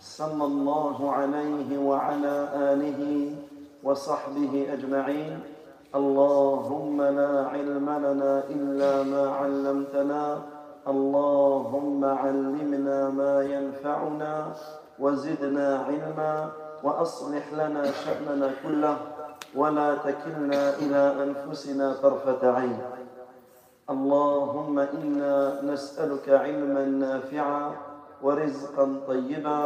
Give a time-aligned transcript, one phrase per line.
[0.00, 3.32] صلى الله عليه وعلى آله
[3.84, 5.40] وصحبه أجمعين.
[5.94, 10.24] اللهم لا علم لنا إلا ما علمتنا.
[10.88, 14.52] اللهم علمنا ما ينفعنا
[14.98, 16.50] وزدنا علما
[16.82, 18.96] وأصلح لنا شأننا كله
[19.54, 22.78] ولا تكلنا إلى أنفسنا طرفة عين.
[23.90, 27.72] اللهم إنا نسألك علما نافعا
[28.22, 29.60] ورزقا طيبا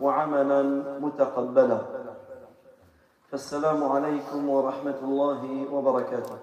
[0.00, 0.62] وعملا
[1.00, 1.78] متقبلا
[3.30, 6.36] فالسلام عليكم ورحمة الله وبركاته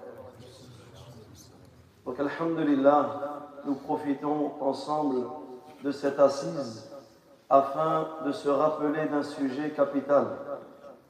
[2.06, 3.06] Donc, Alhamdulillah,
[3.66, 5.26] nous profitons ensemble
[5.84, 6.90] de cette assise
[7.48, 10.24] afin de se rappeler d'un sujet capital.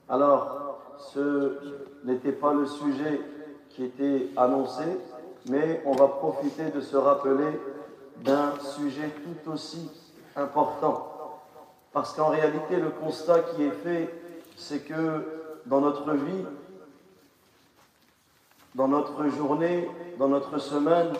[0.08, 1.58] Alors, ce
[2.04, 3.20] n'était pas le sujet
[3.70, 4.84] qui était annoncé,
[5.48, 7.60] mais on va profiter de se rappeler
[8.24, 9.90] d'un sujet tout aussi
[10.36, 11.13] important.
[11.95, 14.13] Parce qu'en réalité, le constat qui est fait,
[14.57, 16.43] c'est que dans notre vie,
[18.75, 21.13] dans notre journée, dans notre semaine,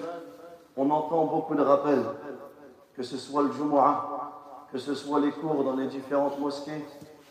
[0.75, 2.03] on entend beaucoup de rappels,
[2.93, 6.83] que ce soit le Jumu'ah, que ce soit les cours dans les différentes mosquées,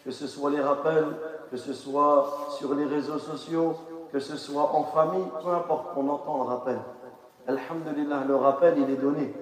[0.06, 1.08] que ce soit les rappels,
[1.50, 3.76] que ce soit sur les réseaux sociaux,
[4.10, 6.78] que ce soit en famille, peu importe, on entend le rappel.
[7.46, 9.34] Alhamdulillah, le rappel, il est donné.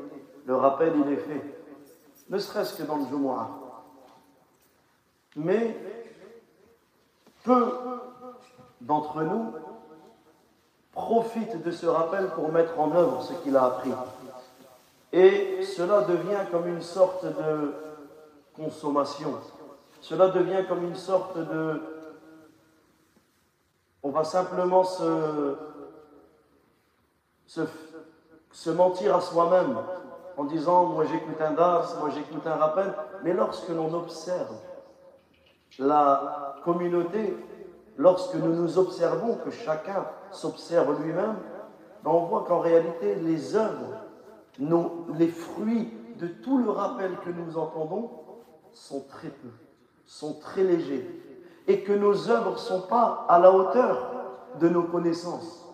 [0.44, 1.62] Le rappel, il est fait.
[2.28, 3.61] Ne serait-ce que dans le Jumu'ah.
[5.36, 5.76] Mais
[7.44, 7.78] peu
[8.80, 9.52] d'entre nous
[10.92, 13.92] profitent de ce rappel pour mettre en œuvre ce qu'il a appris.
[15.12, 17.74] Et cela devient comme une sorte de
[18.54, 19.38] consommation.
[20.00, 21.80] Cela devient comme une sorte de...
[24.02, 25.56] On va simplement se,
[27.46, 29.78] se, mentir à soi-même
[30.36, 32.92] en disant moi j'écoute un dars, moi j'écoute un rappel,
[33.22, 34.56] mais lorsque l'on observe
[35.78, 37.36] la communauté,
[37.96, 41.36] lorsque nous nous observons, que chacun s'observe lui-même,
[42.02, 43.96] ben, on voit qu'en réalité les œuvres,
[44.58, 48.10] les fruits de tout le rappel que nous entendons
[48.72, 49.48] sont très peu,
[50.06, 51.06] sont très légers,
[51.66, 54.10] et que nos œuvres ne sont pas à la hauteur
[54.60, 55.68] de nos connaissances.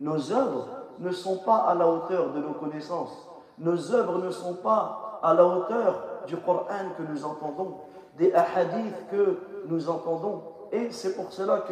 [0.00, 0.68] Nos œuvres
[0.98, 3.28] ne sont pas à la hauteur de nos connaissances.
[3.58, 7.78] Nos œuvres ne sont pas à la hauteur du Coran que nous entendons,
[8.18, 10.42] des hadiths que nous entendons.
[10.72, 11.64] Et c'est pour cela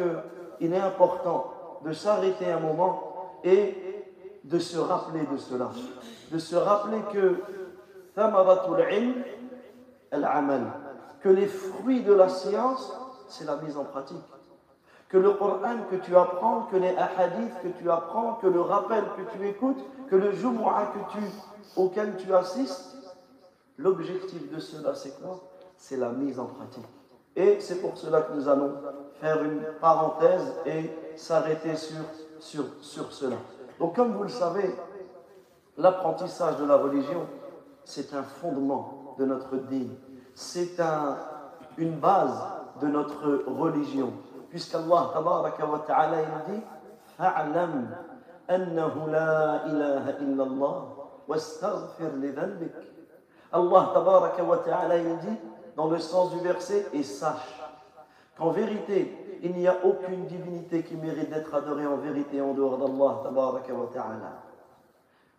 [0.59, 1.51] qu'il est important
[1.83, 3.75] de s'arrêter un moment et
[4.43, 5.69] de se rappeler de cela.
[6.31, 7.41] De se rappeler que
[11.21, 12.93] que les fruits de la science,
[13.27, 14.23] c'est la mise en pratique.
[15.09, 19.03] Que le Coran que tu apprends, que les hadiths que tu apprends, que le rappel
[19.17, 21.23] que tu écoutes, que le Jumu'ah que tu,
[21.75, 22.95] auquel tu assistes,
[23.77, 25.41] l'objectif de cela, c'est quoi?
[25.77, 26.85] C'est la mise en pratique.
[27.35, 28.73] Et c'est pour cela que nous allons
[29.19, 32.65] faire une parenthèse et s'arrêter sur,
[33.11, 33.35] cela.
[33.79, 34.73] Donc comme vous le savez,
[35.77, 37.25] l'apprentissage de la religion,
[37.83, 39.95] c'est un fondement de notre dîme.
[40.33, 41.17] C'est un,
[41.77, 42.37] une base
[42.81, 44.13] de notre religion.
[44.49, 46.61] Puisqu'Allah wa ta'ala dit
[54.87, 55.37] la dit
[55.75, 57.61] dans le sens du verset et sache
[58.37, 62.77] qu'en vérité il n'y a aucune divinité qui mérite d'être adorée en vérité en dehors
[62.77, 63.21] d'Allah.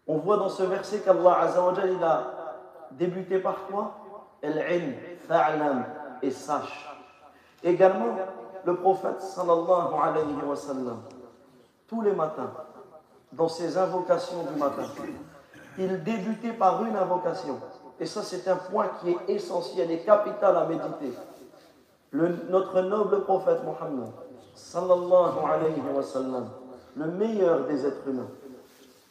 [0.06, 2.26] On voit dans ce verset qu'Allah azawajal il a
[2.92, 3.94] débuté par quoi?
[6.22, 6.88] Et sache.
[7.64, 8.16] Également,
[8.64, 10.26] le prophète sallallahu alayhi
[11.88, 12.52] tous les matins,
[13.32, 14.82] dans ses invocations du matin,
[15.78, 17.60] il débutait par une invocation.
[17.98, 21.12] Et ça, c'est un point qui est essentiel et capital à méditer.
[22.12, 24.10] Notre noble prophète Mohammed,
[24.54, 26.44] sallallahu alayhi wa
[26.96, 28.28] le meilleur des êtres humains,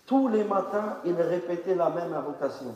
[0.05, 2.73] tous les matins, il répétait la même invocation.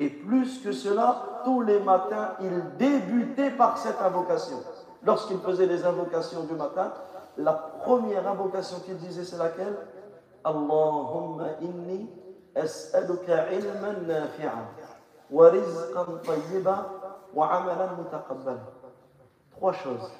[0.00, 4.62] Et plus que cela, tous les matins, il débutait par cette invocation.
[5.04, 6.92] Lorsqu'il faisait les invocations du matin,
[7.36, 9.76] la première invocation qu'il disait, c'est laquelle?
[10.44, 12.08] Allahumma inni
[12.54, 14.52] as'aluka ilman nafi'a
[15.30, 16.90] tayyiba
[17.34, 18.60] wa amalan mutaqabbala.
[19.56, 20.10] Trois choses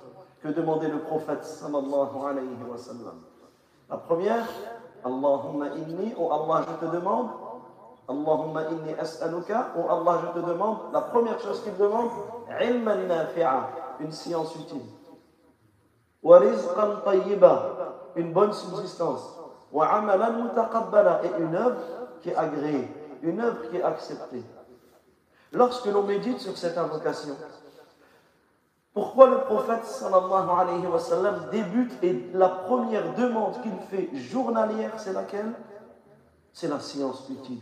[0.43, 3.23] que demandait le prophète sallallahu alayhi wa sallam.
[3.89, 4.47] La première,
[5.05, 7.29] Allahumma inni, ou Allah je te demande,
[8.09, 12.11] Allahumma inni as'aluka, ou Allah je te demande, la première chose qu'il demande,
[12.61, 13.71] ilman nafi'a,
[14.01, 14.83] une science utile.
[16.23, 16.97] Wa rizqan
[18.17, 19.39] une bonne subsistance.
[19.73, 20.51] Wa amalan
[21.23, 21.81] et une œuvre
[22.21, 22.89] qui est agréée,
[23.23, 24.43] une œuvre qui est acceptée.
[25.53, 27.37] Lorsque l'on médite sur cette invocation,
[28.93, 29.85] pourquoi le prophète
[31.51, 35.53] débute et la première demande qu'il fait journalière, c'est laquelle?
[36.53, 37.61] C'est la science utile,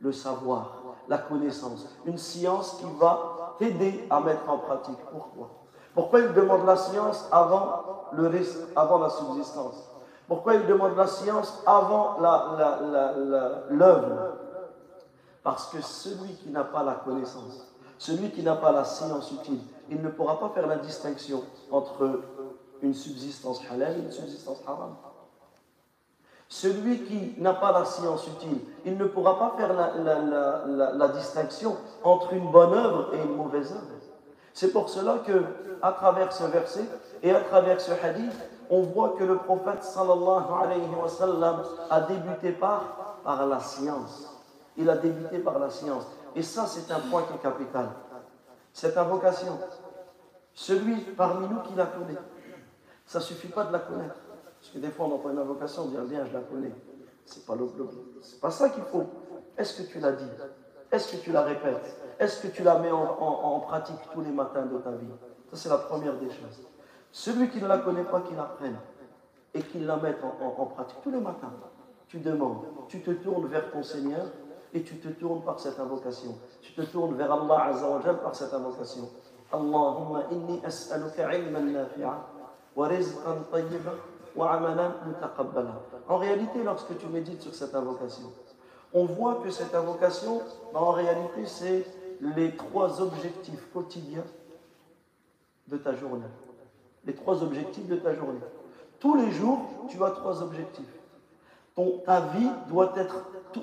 [0.00, 0.78] le savoir,
[1.08, 1.86] la connaissance.
[2.06, 4.98] Une science qui va t'aider à mettre en pratique.
[5.12, 5.50] Pourquoi?
[5.94, 9.76] Pourquoi il demande la science avant le risque, avant la subsistance?
[10.26, 12.16] Pourquoi il demande la science avant
[13.68, 14.39] l'œuvre?
[15.42, 17.66] Parce que celui qui n'a pas la connaissance,
[17.98, 22.20] celui qui n'a pas la science utile, il ne pourra pas faire la distinction entre
[22.82, 24.96] une subsistance halal et une subsistance haram.
[26.48, 32.32] Celui qui n'a pas la science utile, il ne pourra pas faire la, distinction entre
[32.32, 33.84] une bonne œuvre et une mauvaise œuvre.
[34.52, 35.44] C'est pour cela que,
[35.80, 36.84] à travers ce verset
[37.22, 38.34] et à travers ce hadith,
[38.68, 44.29] on voit que le prophète sallallahu alayhi wa sallam a débuté par, par la science.
[44.80, 46.06] Il a débuté par la science.
[46.34, 47.90] Et ça, c'est un point qui est capital.
[48.72, 49.58] Cette invocation,
[50.54, 52.18] celui parmi nous qui la connaît,
[53.04, 54.14] ça ne suffit pas de la connaître.
[54.58, 56.72] Parce que des fois, on entend une invocation, on dit, ah, bien, je la connais.
[57.26, 57.54] C'est pas
[58.22, 59.04] C'est pas ça qu'il faut.
[59.56, 60.30] Est-ce que tu l'as dit?
[60.90, 61.96] Est-ce que tu la répètes?
[62.18, 65.06] Est-ce que tu la mets en, pratique tous les matins de ta vie?
[65.50, 66.66] Ça, c'est la première des choses.
[67.12, 68.76] Celui qui ne la connaît pas, qu'il l'apprenne
[69.52, 71.52] et qu'il la mette en pratique tous les matins.
[72.08, 74.26] Tu demandes, tu te tournes vers ton Seigneur
[74.72, 76.36] et tu te tournes par cette invocation.
[76.62, 79.08] Tu te tournes vers Allah Azzawajal par cette invocation.
[79.52, 82.26] Allahumma inni as'aluka ilman nafi'a
[82.76, 83.92] wa rizqan tayyiba
[84.36, 85.82] wa amalan mutaqabbala.
[86.08, 88.32] En réalité, lorsque tu médites sur cette invocation,
[88.92, 90.40] on voit que cette invocation,
[90.72, 91.84] ben, en réalité, c'est
[92.20, 94.24] les trois objectifs quotidiens
[95.66, 96.26] de ta journée.
[97.04, 98.40] Les trois objectifs de ta journée.
[98.98, 100.99] Tous les jours, tu as trois objectifs.
[102.04, 103.16] Ta vie doit, être,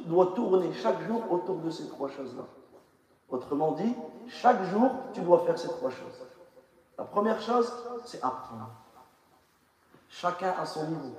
[0.06, 2.44] doit tourner chaque jour autour de ces trois choses-là.
[3.30, 3.96] Autrement dit,
[4.28, 6.22] chaque jour, tu dois faire ces trois choses.
[6.98, 7.72] La première chose,
[8.06, 8.70] c'est apprendre.
[10.10, 11.16] Chacun à son niveau.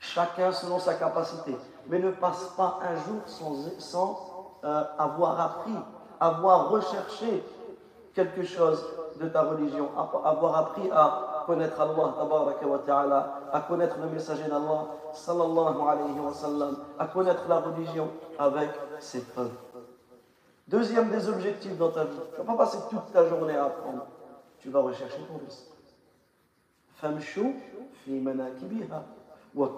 [0.00, 1.56] Chacun selon sa capacité.
[1.86, 3.22] Mais ne passe pas un jour
[3.78, 5.74] sans, euh, avoir appris,
[6.18, 7.44] avoir recherché
[8.14, 8.84] quelque chose
[9.20, 9.90] de ta religion,
[10.24, 15.96] avoir appris à connaître Allah, à connaître le messager d'Allah, sallallahu wa
[16.98, 18.08] à connaître la religion
[18.38, 19.52] avec ses preuves.
[20.68, 23.66] Deuxième des objectifs dans ta vie, tu ne vas pas passer toute ta journée à
[23.66, 24.06] apprendre,
[24.58, 25.68] tu vas rechercher ton risque.
[29.54, 29.70] Wa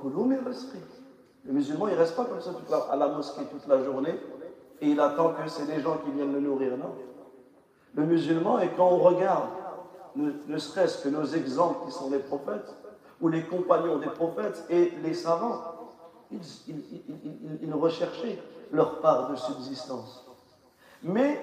[1.44, 2.50] Le musulman, il ne reste pas comme ça
[2.90, 4.18] à la mosquée toute la journée
[4.80, 6.76] et il attend que c'est les gens qui viennent le nourrir.
[6.76, 6.94] Non?
[7.94, 9.48] Le musulman, et quand on regarde,
[10.16, 12.74] ne, serait-ce que nos exemples qui sont les prophètes,
[13.20, 15.62] ou les compagnons des prophètes et les savants,
[16.30, 18.38] ils, recherchaient
[18.72, 20.24] leur part de subsistance.
[21.02, 21.40] Mais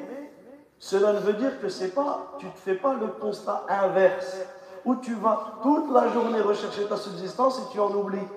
[0.78, 4.38] cela ne veut dire que c'est pas, tu ne fais pas le constat inverse,
[4.86, 8.27] où tu vas toute la journée rechercher ta subsistance et tu en oublies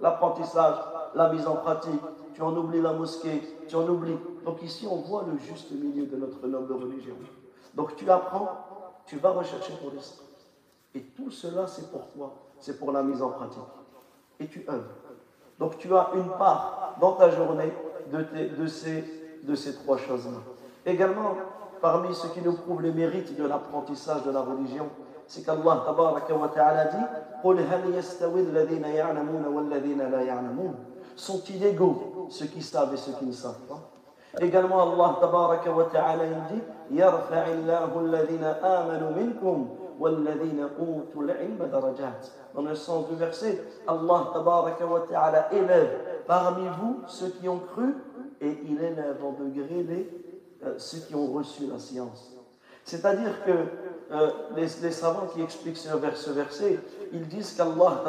[0.00, 0.76] l'apprentissage,
[1.14, 2.00] la mise en pratique,
[2.34, 4.18] tu en oublies la mosquée, tu en oublies.
[4.44, 7.14] Donc ici, on voit le juste milieu de notre noble religion.
[7.74, 8.69] Donc tu apprends,
[9.06, 10.20] tu vas rechercher ton risque.
[10.94, 13.58] Et tout cela, c'est pour toi, c'est pour la mise en pratique.
[14.38, 14.84] Et tu œuvres.
[15.58, 17.72] Donc tu as une part dans ta journée
[18.10, 20.38] de, ces, trois choses-là.
[20.86, 21.34] Également,
[21.80, 24.88] parmi ce qui nous prouve les mérites de l'apprentissage de la religion,
[25.26, 25.84] c'est qu'Allah
[26.54, 27.04] ta'ala dit
[31.16, 33.89] Sont-ils égaux ceux qui savent et ceux qui ne savent pas
[34.38, 36.62] Également, Allah ta'ala dit
[42.54, 44.32] Dans le sens du verset, Allah
[45.08, 47.94] ta'ala élève parmi vous ceux qui ont cru
[48.40, 50.08] et il élève en degré les,
[50.64, 52.32] euh, ceux qui ont reçu la science.
[52.84, 53.50] C'est-à-dire que
[54.12, 56.78] euh, les, savants qui expliquent ce, verset,
[57.12, 58.02] ils disent qu'Allah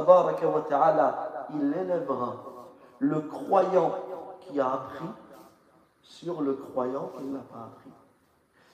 [0.70, 2.44] ta'ala, il élèvera
[3.00, 3.96] le croyant
[4.42, 5.06] qui a appris
[6.12, 7.90] sur le croyant qui n'a pas appris.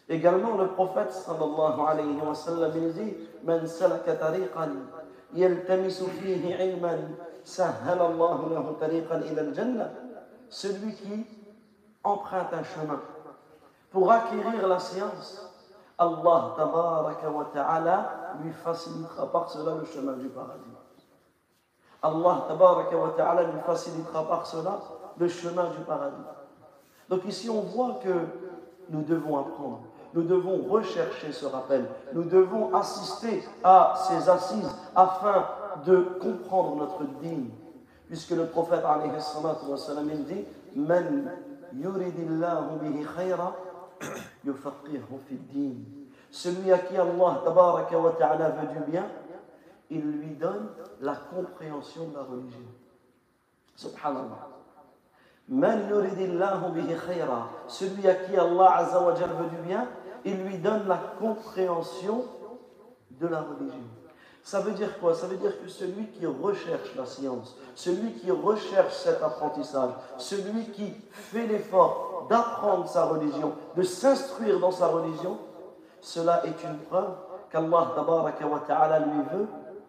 [0.10, 3.14] Également, le prophète sallallahu alayhi wa sallam il dit
[3.44, 4.72] Man salaka tariqan
[5.34, 9.90] yaltamisu fihi ilman sahhala Allah lahu tariqan ila al-jannah
[10.50, 11.26] Celui qui
[12.04, 13.02] emprunte un chemin
[13.92, 15.44] pour acquérir la science,
[15.98, 20.64] Allah tabaraka wa ta'ala lui facilitera par cela le chemin du paradis.
[22.02, 24.80] Allah tabaraka wa ta'ala lui facilitera par cela
[25.18, 26.37] le chemin du paradis.
[27.10, 28.14] Donc ici on voit que
[28.90, 29.82] nous devons apprendre,
[30.14, 35.46] nous devons rechercher ce rappel, nous devons assister à ces assises afin
[35.86, 37.50] de comprendre notre dîme.
[38.08, 40.46] Puisque le prophète il dit
[40.76, 41.32] Man
[41.74, 43.56] bihi khayra.
[46.30, 49.08] Celui à qui Allah wa ta'ala veut du bien,
[49.90, 50.70] il lui donne
[51.02, 52.60] la compréhension de la religion.
[53.76, 54.24] Subhanallah.
[54.24, 54.58] Man yuridillahu bihi khayra.
[57.68, 59.88] Celui à qui Allah azza wa jalla veut du bien,
[60.26, 62.26] il lui donne la compréhension
[63.12, 63.80] de la religion.
[64.44, 65.14] Ça veut dire quoi?
[65.14, 70.72] Ça veut dire que celui qui recherche la science, celui qui recherche cet apprentissage, celui
[70.72, 75.38] qui fait l'effort d'apprendre sa religion, de s'instruire dans sa religion,
[76.02, 77.14] cela est une preuve
[77.52, 79.48] qu'Allah lui veut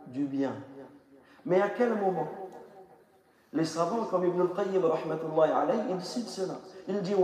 [0.09, 0.55] du bien.
[1.45, 2.29] Mais à quel moment?
[3.53, 4.83] Les savants comme Ibn al-Qayyim
[5.91, 6.55] ils cela.
[6.89, 7.15] Il dit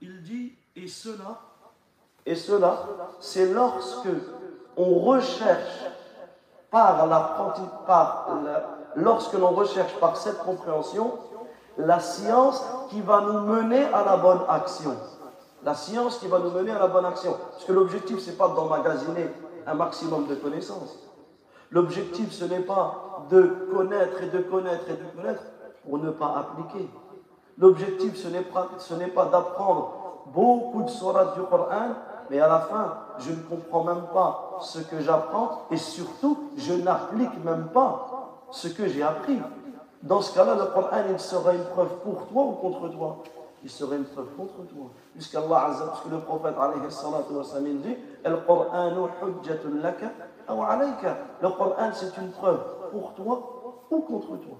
[0.00, 0.52] Il dit,
[2.26, 2.86] et cela,
[3.20, 4.08] c'est lorsque
[4.76, 5.86] on recherche
[6.70, 7.08] par
[7.86, 8.28] par
[8.96, 11.18] lorsque l'on recherche par cette compréhension
[11.78, 14.96] la science qui va nous mener à la bonne action.
[15.62, 17.36] La science qui va nous mener à la bonne action.
[17.52, 19.30] Parce que l'objectif, ce n'est pas d'emmagasiner
[19.66, 20.98] un maximum de connaissances.
[21.70, 25.42] L'objectif, ce n'est pas de connaître et de connaître et de connaître
[25.84, 26.88] pour ne pas appliquer.
[27.58, 31.94] L'objectif, ce n'est pas, d'apprendre beaucoup de sourates du Coran,
[32.30, 36.72] mais à la fin, je ne comprends même pas ce que j'apprends et surtout, je
[36.74, 39.38] n'applique même pas ce que j'ai appris.
[40.02, 43.22] Dans ce cas-là, le Coran, il sera une preuve pour toi ou contre toi
[43.62, 44.90] Il sera une preuve contre toi.
[45.12, 46.90] Puisqu'Allah Azza, puisque le prophète alayhi wa
[47.44, 48.36] sallam dit Le
[51.50, 54.56] Coran, c'est une preuve pour toi ou contre toi.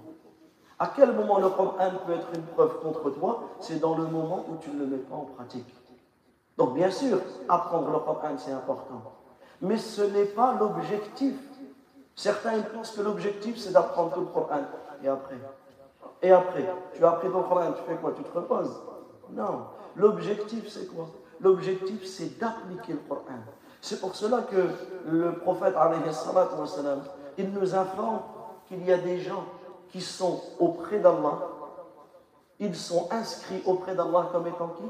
[0.78, 3.42] À quel moment le Coran peut être une preuve contre toi?
[3.60, 5.74] C'est dans le moment où tu ne le mets pas en pratique.
[6.58, 9.02] Donc bien sûr, apprendre le Coran, c'est important.
[9.62, 11.36] Mais ce n'est pas l'objectif.
[12.14, 14.60] Certains ils pensent que l'objectif, c'est d'apprendre le Coran.
[15.02, 15.36] Et après?
[16.22, 18.12] Et après Tu as appris ton Coran, tu fais quoi?
[18.12, 18.80] Tu te reposes?
[19.30, 19.66] Non.
[19.96, 21.08] L'objectif, c'est quoi?
[21.40, 23.38] L'objectif, c'est d'appliquer le Coran.
[23.80, 24.68] C'est pour cela que
[25.10, 25.74] le prophète,
[27.38, 28.20] il nous informe
[28.66, 29.44] qu'il y a des gens
[29.88, 31.38] qui sont auprès d'Allah,
[32.58, 34.84] ils sont inscrits auprès d'Allah comme étant qui?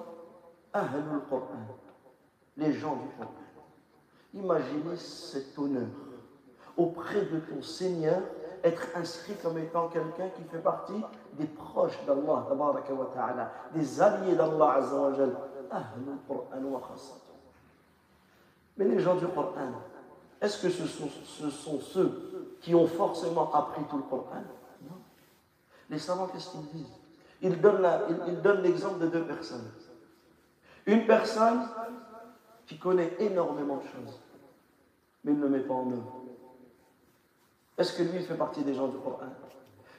[0.73, 1.43] Ahlul Qur'an,
[2.57, 3.33] les gens du Coran.
[4.35, 5.89] Imaginez cet honneur
[6.77, 8.21] auprès de ton Seigneur,
[8.65, 11.01] être inscrit comme étant quelqu'un qui fait partie
[11.35, 12.47] des proches d'Allah,
[13.75, 15.37] des alliés d'Allah Azzawajal.
[18.77, 19.73] Mais les gens du Coran,
[20.41, 24.43] est-ce que ce sont, ce sont ceux qui ont forcément appris tout le Coran
[25.91, 26.95] les savants, qu'est-ce qu'ils disent?
[27.43, 29.71] Ils donnent l'exemple de deux personnes.
[30.87, 31.67] Une personne
[32.67, 34.21] qui connaît énormément de choses,
[35.25, 36.20] mais il ne le met pas en œuvre.
[37.79, 39.27] Est-ce que lui, il fait partie des gens du Coran?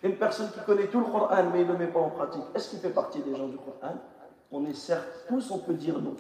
[0.04, 2.44] Une personne qui connaît tout le Coran, mais il ne le met pas en pratique,
[2.56, 3.96] est-ce qu'il fait partie des gens du Coran?
[4.52, 6.16] On est certes, tous, on peut dire non.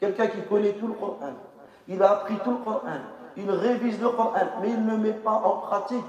[0.00, 1.34] Quelqu'un qui connaît tout le Coran,
[1.86, 2.80] il a appris tout le Coran,
[3.36, 6.04] il révise le Coran, mais il ne le met pas en pratique.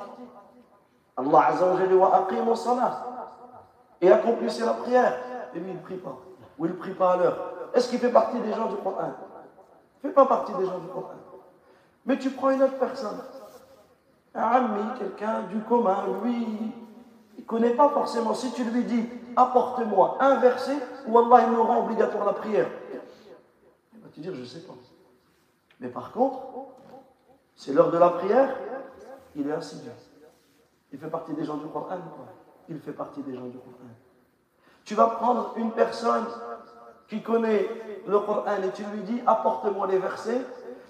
[1.17, 3.05] Allah Azza wa Jalla salat
[4.01, 5.17] et accomplissez la prière.
[5.53, 6.17] Et lui, il ne prie pas.
[6.57, 7.53] Ou il ne prie pas à l'heure.
[7.73, 9.13] Est-ce qu'il fait partie des gens du Coran?
[10.03, 11.15] Il ne fait pas partie des gens du Coran.
[12.05, 13.19] Mais tu prends une autre personne,
[14.35, 16.47] un ami, quelqu'un du commun, lui,
[17.37, 18.33] il ne connaît pas forcément.
[18.33, 22.67] Si tu lui dis, apporte-moi un verset où Allah il nous rend obligatoire la prière,
[23.93, 24.73] il va te dire, je ne sais pas.
[25.79, 26.39] Mais par contre,
[27.55, 28.55] c'est l'heure de la prière,
[29.35, 29.89] il est assidu.
[30.91, 31.97] Il fait partie des gens du Coran
[32.67, 33.89] Il fait partie des gens du Coran.
[34.85, 36.25] Tu vas prendre une personne
[37.07, 37.67] qui connaît
[38.07, 40.41] le Coran et tu lui dis apporte-moi les versets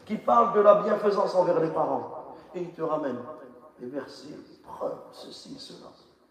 [0.05, 2.18] qui parlent de la bienfaisance envers les parents.
[2.55, 3.17] Et il te ramène
[3.79, 5.89] les versets, preuves, ceci, cela.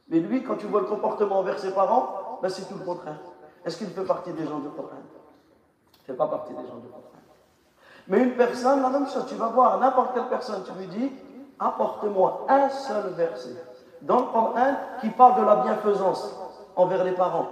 [0.09, 3.19] Mais lui, quand tu vois le comportement envers ses parents, ben c'est tout le contraire.
[3.65, 6.77] Est-ce qu'il fait partie des gens du Coran Il ne fait pas partie des gens
[6.77, 7.03] du Coran.
[8.09, 11.13] Mais une personne, la même chose, tu vas voir n'importe quelle personne, tu lui dis
[11.59, 13.63] apporte-moi un seul verset
[14.03, 16.35] dans le Coran qui parle de la bienfaisance
[16.77, 17.49] envers les parents.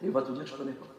[0.00, 0.91] il va te dire, je ne connais pas.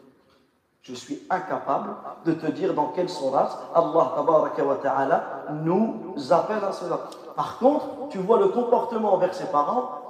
[0.84, 1.90] Je suis incapable
[2.26, 5.22] de te dire dans quelle sourate Allah
[5.64, 7.00] nous appelle à cela.
[7.34, 10.04] Par contre, tu vois le comportement envers ses parents,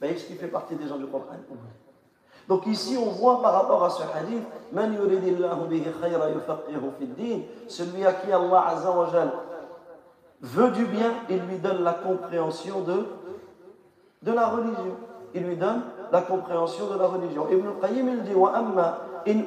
[0.00, 1.24] Ben, est-ce qu'il fait partie des gens du Coran?
[2.46, 4.44] Donc ici, on voit par rapport à ce hadith,
[7.68, 8.74] celui à qui Allah
[10.40, 13.06] veut du bien, il lui donne la compréhension de,
[14.30, 14.96] la religion.
[15.34, 17.48] Il lui donne la compréhension de la religion.
[17.50, 17.68] Ibn
[18.54, 19.44] amma il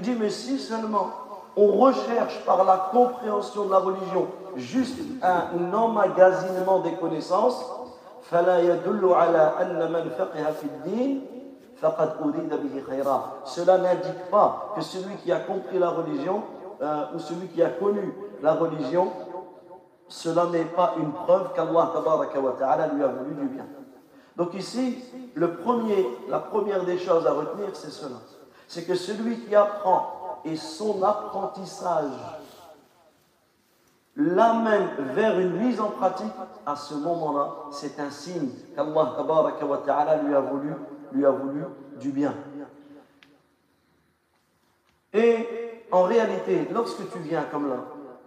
[0.00, 1.10] dit, mais si seulement
[1.56, 7.64] on recherche par la compréhension de la religion juste un emmagasinement des connaissances,
[13.44, 16.42] cela n'indique pas que celui qui a compris la religion
[16.80, 19.08] euh, ou celui qui a connu la religion,
[20.08, 23.66] cela n'est pas une preuve qu'Allah lui a voulu du bien.
[24.36, 24.98] Donc ici,
[25.36, 28.16] la première des choses à retenir, c'est cela.
[28.66, 32.10] C'est que celui qui apprend et son apprentissage
[34.16, 36.32] l'amène vers une mise en pratique,
[36.66, 40.74] à ce moment-là, c'est un signe qu'Allah lui a voulu,
[41.12, 41.64] lui a voulu
[42.00, 42.34] du bien.
[45.14, 47.84] Et en réalité, lorsque tu viens comme là,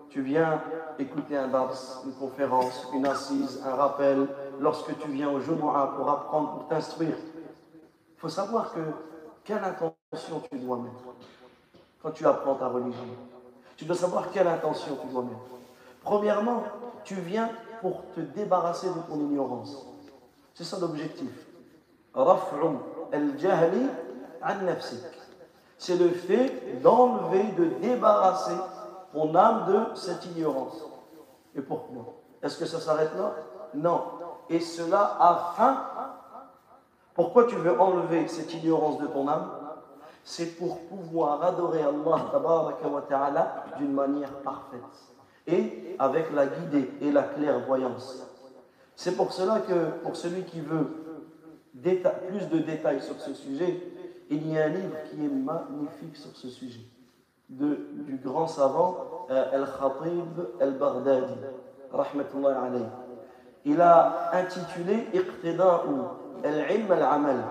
[0.10, 0.62] tu viens
[0.98, 1.74] écouter un dars,
[2.06, 4.28] une conférence, une assise, un rappel,
[4.60, 8.80] lorsque tu viens au Jumu'ah pour apprendre, pour t'instruire, il faut savoir que
[9.44, 11.04] quelle intention tu dois mettre
[12.02, 13.06] quand tu apprends ta religion.
[13.78, 15.40] Tu dois savoir quelle intention tu dois mettre.
[16.02, 16.64] Premièrement,
[17.04, 17.50] tu viens
[17.82, 19.86] pour te débarrasser de ton ignorance.
[20.54, 21.30] C'est ça l'objectif.
[25.78, 28.56] C'est le fait d'enlever, de débarrasser
[29.12, 30.84] ton âme de cette ignorance.
[31.56, 32.14] Et pourquoi?
[32.42, 33.34] Est-ce que ça s'arrête là?
[33.74, 34.04] Non.
[34.50, 35.84] Et cela afin.
[37.14, 39.50] Pourquoi tu veux enlever cette ignorance de ton âme?
[40.24, 44.82] C'est pour pouvoir adorer Allah d'une manière parfaite
[45.48, 48.25] et avec la guidée et la clairvoyance.
[48.96, 50.88] C'est pour cela que pour celui qui veut
[52.28, 53.82] plus de détails sur ce sujet,
[54.30, 56.81] il y a un livre qui est magnifique sur ce sujet,
[57.50, 61.34] du grand savant euh, Al-Khatib Al-Baghdadi,
[61.92, 62.86] rahmatullahi alayhi.
[63.66, 65.96] Il a intitulé Iqtida'u
[66.44, 67.44] al-ilm al-amal.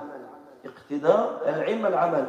[0.65, 2.27] Iqtida' al-ilm al-amal.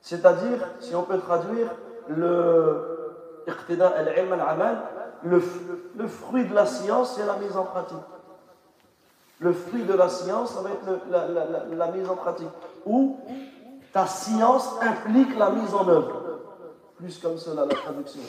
[0.00, 1.68] C'est-à-dire, si on peut traduire,
[2.08, 3.14] le,
[5.24, 5.42] le,
[5.96, 7.96] le fruit de la science, c'est la mise en pratique.
[9.40, 10.86] Le fruit de la science, ça va être
[11.76, 12.48] la, mise en pratique.
[12.86, 13.18] Ou
[13.92, 16.22] ta science implique la mise en œuvre.
[16.96, 18.20] Plus comme cela, la traduction.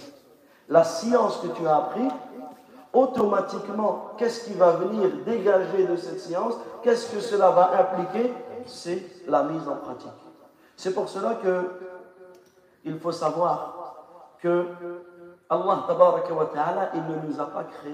[0.67, 2.07] La science que tu as appris,
[2.95, 6.55] automatiquement, qu'est-ce qui va venir dégager de cette science?
[6.81, 8.33] Qu'est-ce que cela va impliquer?
[8.65, 10.09] C'est la mise en pratique.
[10.75, 11.71] C'est pour cela que
[12.83, 13.97] il faut savoir
[14.39, 14.65] que
[15.49, 17.93] Allah wa ta'ala, il ne nous a pas créés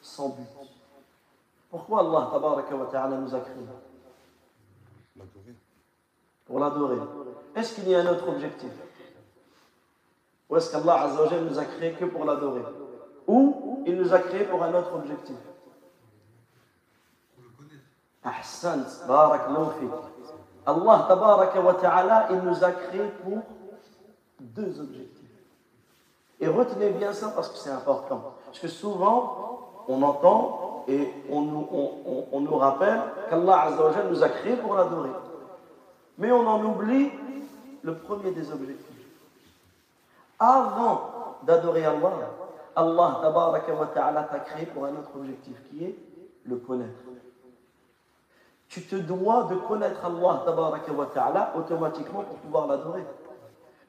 [0.00, 0.46] sans but.
[1.70, 3.66] Pourquoi Allah wa ta'ala nous a créés?
[6.46, 6.98] Pour l'adorer.
[7.54, 8.70] Est-ce qu'il y a un autre objectif?
[10.48, 11.10] Ou est-ce qu'Allah
[11.42, 12.62] nous a créés que pour l'adorer?
[13.28, 15.36] Ou il nous a créés pour un autre objectif
[18.24, 19.40] Ahsan, Allah
[20.66, 23.38] wa ta'ala, il nous a créés pour
[24.40, 25.28] deux objectifs.
[26.40, 28.34] Et retenez bien ça parce que c'est important.
[28.44, 33.70] Parce que souvent, on entend et on nous, on, on, nous rappelle qu'Allah
[34.10, 35.10] nous a créés pour l'adorer.
[36.18, 37.10] Mais on en oublie
[37.82, 38.84] le premier des objectifs.
[40.38, 42.30] Avant d'adorer Allah,
[42.78, 45.98] Allah t'a créé pour un autre objectif qui est
[46.44, 47.00] le connaître.
[48.68, 53.04] Tu te dois de connaître Allah automatiquement pour pouvoir l'adorer.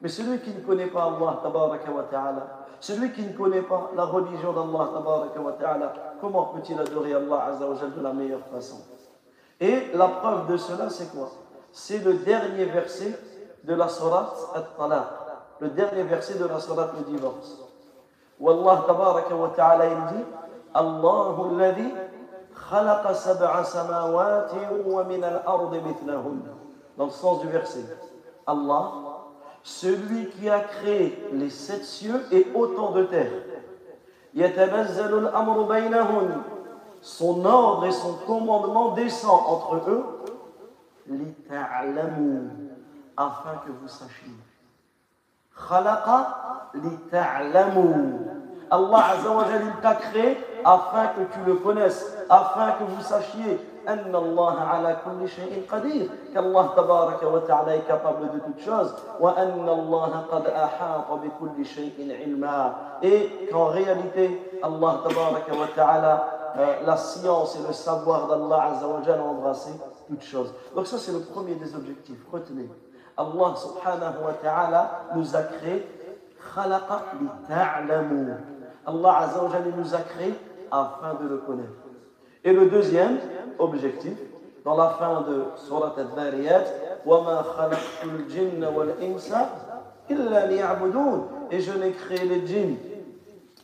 [0.00, 4.06] Mais celui qui ne connaît pas Allah, wa ta'ala, celui qui ne connaît pas la
[4.06, 8.78] religion d'Allah, wa ta'ala, comment peut-il adorer Allah azza de la meilleure façon?
[9.60, 11.30] Et la preuve de cela, c'est quoi?
[11.70, 13.16] C'est le dernier verset
[13.62, 15.06] de la surat At-Talaq,
[15.60, 17.69] le dernier verset de la surat le divorce.
[19.56, 20.24] Ta'ala il dit
[20.74, 21.92] Allahu alladhi
[22.70, 26.38] khalaqa sab'a samawati wa min al-ardi mithlahun.
[26.96, 27.84] Dans le sens du verset.
[28.46, 28.92] Allah
[29.62, 33.30] celui qui a créé les sept cieux et autant de terre.
[37.02, 40.04] Son ordre et son commandement descend entre eux
[43.16, 44.32] afin que vous sachiez.
[48.71, 49.45] Allah Azza wa
[49.81, 55.29] t'a créé afin que tu le connaisses, afin que vous sachiez أن الله على كل
[55.29, 61.65] شيء قدير كالله تبارك وتعالى est capable de toutes choses وأن الله قد أحاط بكل
[61.65, 66.19] شيء علما et qu'en réalité Allah تبارك وتعالى
[66.57, 69.71] euh, la science et le savoir d'Allah Azzawajal ont embrassé
[70.07, 70.53] toutes choses.
[70.75, 72.19] Donc ça c'est le premier des objectifs.
[72.31, 72.69] Retenez.
[73.16, 75.86] Allah subhanahu wa ta'ala nous a créés
[78.86, 79.28] Allah
[80.72, 81.70] afin de le connaître.
[82.44, 83.18] Et le deuxième
[83.58, 84.16] objectif,
[84.64, 86.64] dans la fin de Surat al-Dhariyat,
[91.50, 92.76] et je n'ai créé les djinns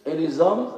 [0.04, 0.68] et les hommes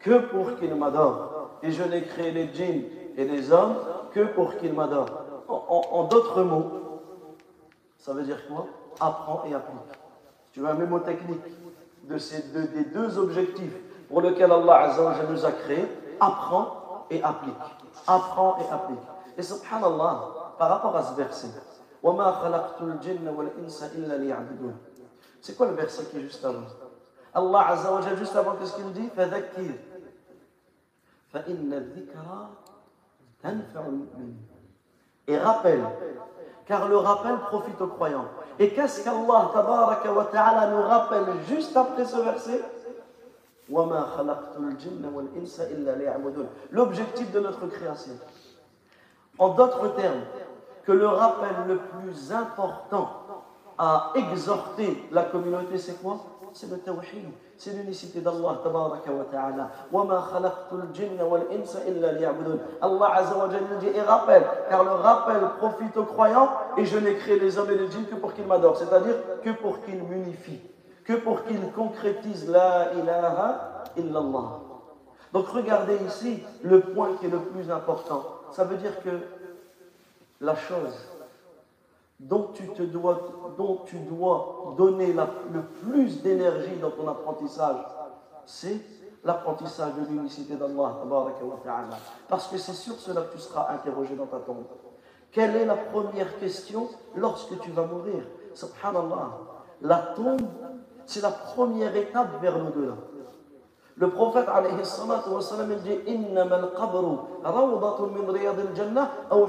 [0.00, 1.50] que pour qu'ils m'adorent.
[1.62, 2.82] Et je n'ai créé les djinns
[3.16, 3.76] et les hommes
[4.12, 5.24] que pour qu'ils m'adorent.
[5.48, 6.83] En d'autres mots,
[8.04, 8.66] ça veut dire quoi?
[9.00, 9.98] Apprends et applique.
[10.52, 11.40] Tu veux un mémo technique
[12.02, 13.74] de ces deux, des deux objectifs
[14.10, 14.94] pour lesquels Allah
[15.30, 15.88] nous a créés,
[16.20, 17.54] apprends et applique.
[18.06, 19.00] Apprends et applique.
[19.38, 21.48] Et subhanallah, par rapport à ce verset,
[25.40, 26.66] c'est quoi le verset qui est juste avant?
[27.32, 27.76] Allah
[28.18, 29.08] juste avant, qu'est-ce qu'il dit
[35.26, 35.86] Et rappelle,
[36.66, 38.26] car le rappel profite aux croyants.
[38.58, 39.50] Et qu'est-ce qu'Allah
[40.32, 42.60] ta'ala nous rappelle juste après ce verset?
[46.70, 48.12] L'objectif de notre création.
[49.38, 50.22] En d'autres termes,
[50.84, 53.23] que le rappel le plus important
[53.78, 56.18] à exhorter la communauté, c'est quoi?
[56.52, 57.24] C'est le tawhid,
[57.58, 59.70] c'est l'unicité d'Allah tabaraka wa ta'ala.
[62.80, 66.96] Allah Azza wa Jalla dit et rappelle, car le rappel profite aux croyants et je
[66.98, 70.00] n'ai créé les hommes et les djinns que pour qu'ils m'adorent, c'est-à-dire que pour qu'ils
[70.00, 70.60] m'unifient,
[71.04, 74.60] que pour qu'ils concrétisent la ilaha illallah.
[75.32, 78.22] Donc regardez ici le point qui est le plus important.
[78.52, 79.10] Ça veut dire que
[80.40, 80.94] la chose
[82.20, 87.76] dont tu, dois donner le plus d'énergie dans ton apprentissage,
[88.46, 88.80] c'est
[89.24, 91.00] l'apprentissage de l'unicité d'Allah.
[92.28, 94.64] Parce que c'est sur cela que tu seras interrogé dans ta tombe.
[95.32, 98.24] Quelle est la première question lorsque tu vas mourir?
[98.54, 99.38] Subhanallah.
[99.82, 100.42] La tombe,
[101.06, 102.94] c'est la première étape vers l'au-delà.
[103.96, 107.16] Le prophète alayhi wa sallam, il dit Innama al-qabru
[108.10, 109.46] min al-jannah ou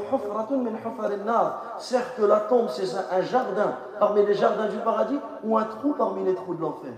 [0.58, 0.72] min
[1.04, 1.62] al-nar.
[1.80, 6.24] Certes, la tombe, c'est un jardin parmi les jardins du paradis ou un trou parmi
[6.24, 6.92] les trous de l'enfer.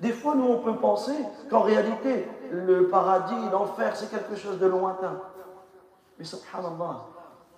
[0.00, 1.16] Des fois, nous, on peut penser
[1.48, 5.12] qu'en réalité, le paradis, l'enfer, c'est quelque chose de lointain.
[6.18, 7.04] Mais subhanallah,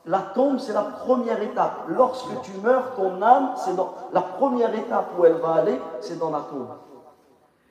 [0.05, 1.87] la tombe, c'est la première étape.
[1.89, 3.75] Lorsque tu meurs, ton âme, c'est
[4.13, 6.69] la première étape où elle va aller, c'est dans la tombe.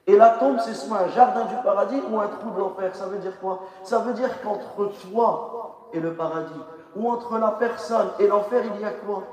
[0.07, 2.95] Et la tombe, c'est soit un jardin du paradis ou un trou de l'enfer.
[2.95, 3.61] Ça veut dire quoi?
[3.83, 6.53] Ça veut dire qu'entre toi et le paradis,
[6.95, 9.23] ou entre la personne et l'enfer, il y a quoi?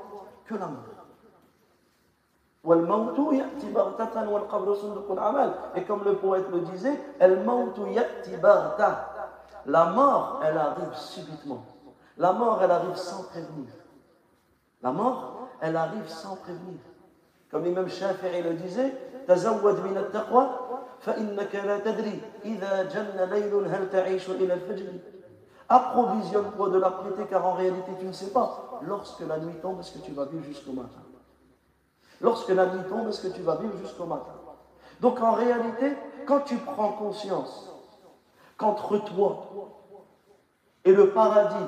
[0.45, 0.79] Que la mort.
[5.75, 6.99] Et comme le poète le disait,
[9.65, 11.65] la mort, elle arrive subitement.
[12.17, 13.67] La mort, elle arrive sans prévenir.
[14.81, 16.79] La mort, elle arrive sans prévenir.
[17.51, 18.95] Comme l'imam Shafi'i le disait,
[19.28, 20.50] تزود من التقوى
[21.00, 24.86] فإنك لا تدري إذا جن ليل هل تعيش إلى الفجر
[25.70, 28.80] Approvisionne-toi de la piété car en réalité tu ne sais pas.
[28.82, 31.02] Lorsque la nuit tombe, est-ce que tu vas vivre jusqu'au matin
[32.22, 34.32] Lorsque la nuit tombe, est-ce que tu vas vivre jusqu'au matin
[35.00, 35.94] Donc en réalité,
[36.26, 37.70] quand tu prends conscience
[38.56, 39.46] qu'entre toi
[40.84, 41.66] et le paradis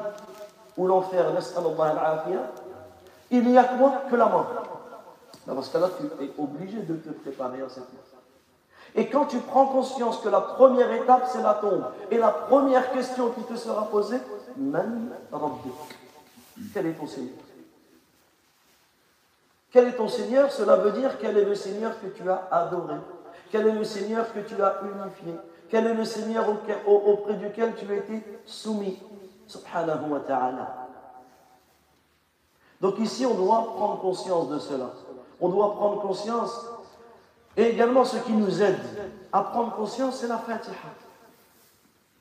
[0.79, 1.27] ou l'enfer,
[3.31, 4.74] il n'y a quoi que la mort.
[5.46, 8.04] Dans ce cas-là, tu es obligé de te préparer à cette mort.
[8.96, 12.92] Et quand tu prends conscience que la première étape, c'est la tombe, et la première
[12.94, 14.20] question qui te sera posée,
[14.58, 15.12] Man
[16.74, 17.34] Quel est ton Seigneur?
[19.72, 20.50] Quel est ton Seigneur?
[20.52, 22.96] Cela veut dire quel est le Seigneur que tu as adoré,
[23.52, 25.36] quel est le Seigneur que tu as unifié,
[25.70, 26.46] quel est le Seigneur
[26.88, 28.98] auprès duquel tu as été soumis?
[29.48, 30.88] Subhanahu wa ta'ala.
[32.82, 34.92] Donc ici, on doit prendre conscience de cela
[35.42, 36.66] on doit prendre conscience.
[37.58, 38.80] Et également, ce qui nous aide
[39.32, 40.74] à prendre conscience, c'est la Fatiha.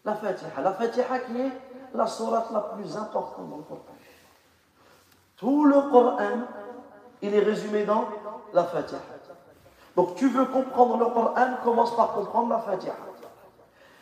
[0.05, 0.61] La Fatiha.
[0.62, 1.53] La Fatiha qui est
[1.94, 3.81] la sourate la plus importante dans le Coran.
[5.37, 6.18] Tout le Coran,
[7.22, 8.07] il est résumé dans
[8.53, 8.98] la Fatiha.
[9.96, 12.94] Donc tu veux comprendre le Coran, commence par comprendre la Fatiha.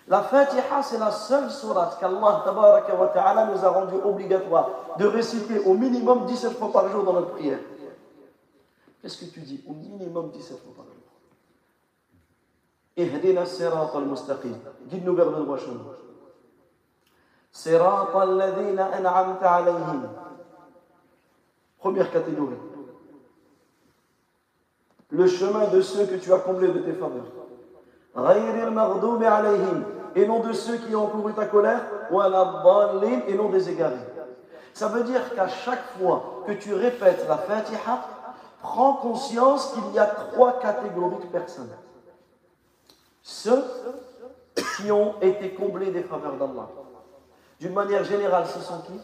[0.09, 6.27] La Fatiha, c'est la seule sourate qu'Allah nous a rendu obligatoire de réciter au minimum
[6.27, 7.59] 17 fois par jour dans notre prière.
[9.02, 10.96] Qu'est-ce que tu dis Au minimum 17 fois par jour.
[12.98, 14.56] Ihdina sirat al-mustaqim.
[14.88, 15.84] Guide-nous vers le droit chemin.
[17.52, 20.10] Sirat al-ladhina an'amta alayhim.
[21.78, 22.56] Première catégorie.
[25.10, 27.34] Le chemin de ceux que tu as comblés de tes faveurs.
[28.18, 29.84] غير المغضوب عليهم
[30.18, 31.82] et non de ceux qui ont couru ta colère,
[33.28, 33.96] et non des égarés.
[34.74, 38.04] Ça veut dire qu'à chaque fois que tu répètes la Fatiha,
[38.63, 41.71] prends conscience qu'il y a trois catégories de personnes.
[43.23, 43.63] Ceux
[44.77, 46.69] qui ont été comblés des faveurs d'Allah.
[47.61, 48.99] D'une manière générale, ce sont qui?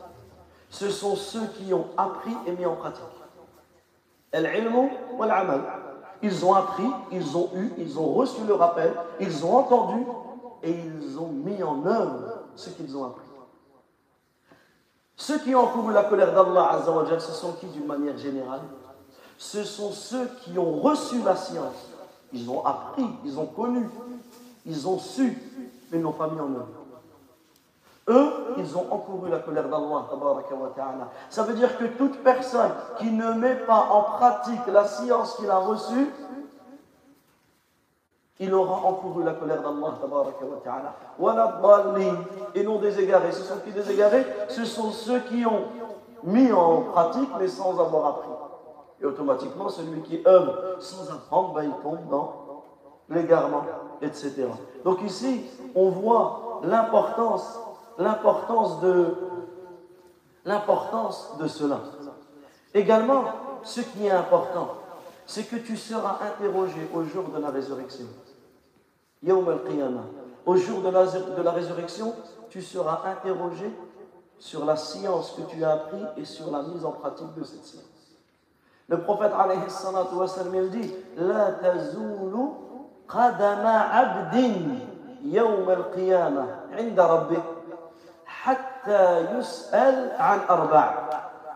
[0.71, 3.05] Ce sont ceux qui ont appris et mis en pratique.
[6.21, 10.05] Ils ont appris, ils ont eu, ils ont reçu le rappel, ils ont entendu
[10.63, 13.29] et ils ont mis en œuvre ce qu'ils ont appris.
[15.17, 16.81] Ceux qui ont encouru la colère d'Allah,
[17.19, 18.63] ce sont qui d'une manière générale?
[19.39, 21.89] Ce sont ceux qui ont reçu la science.
[22.33, 23.89] Ils ont appris, ils ont connu,
[24.67, 25.41] ils ont su,
[25.91, 26.67] mais n'ont pas mis en œuvre.
[28.09, 30.07] Eux, ils ont encouru la colère d'Allah.
[31.31, 35.51] Ça veut dire que toute personne qui ne met pas en pratique la science qu'il
[35.51, 36.11] a reçue,
[38.41, 39.95] il aura encouru la colère d'Allah.
[42.55, 43.33] Et non des égarés.
[43.33, 44.27] Ce sont qui des égarés?
[44.49, 45.65] Ce sont ceux qui ont
[46.25, 48.31] mis en pratique mais sans avoir appris.
[49.01, 52.65] Et automatiquement, celui qui œuvre sans apprendre, ben, il tombe dans
[53.09, 53.65] l'égarement,
[54.03, 54.47] etc.
[54.85, 57.59] Donc ici, on voit l'importance,
[57.99, 59.15] l'importance de,
[60.45, 61.81] l'importance de cela.
[62.75, 63.25] Également,
[63.63, 64.75] ce qui est important,
[65.27, 68.07] c'est que tu seras interrogé au jour de la résurrection.
[70.47, 72.15] Au jour de la, de la résurrection,
[72.51, 73.71] tu seras interrogé
[74.39, 77.65] sur la science que tu as appris et sur la mise en pratique de cette
[77.65, 77.88] science.
[78.88, 82.50] Le prophète alayhi salatu wa sallam, il dit La tazulu
[83.08, 84.80] qadama abdin
[85.24, 87.40] yawm al-qiyamah inda rabbih
[88.44, 90.94] حتى يسأل عن أربع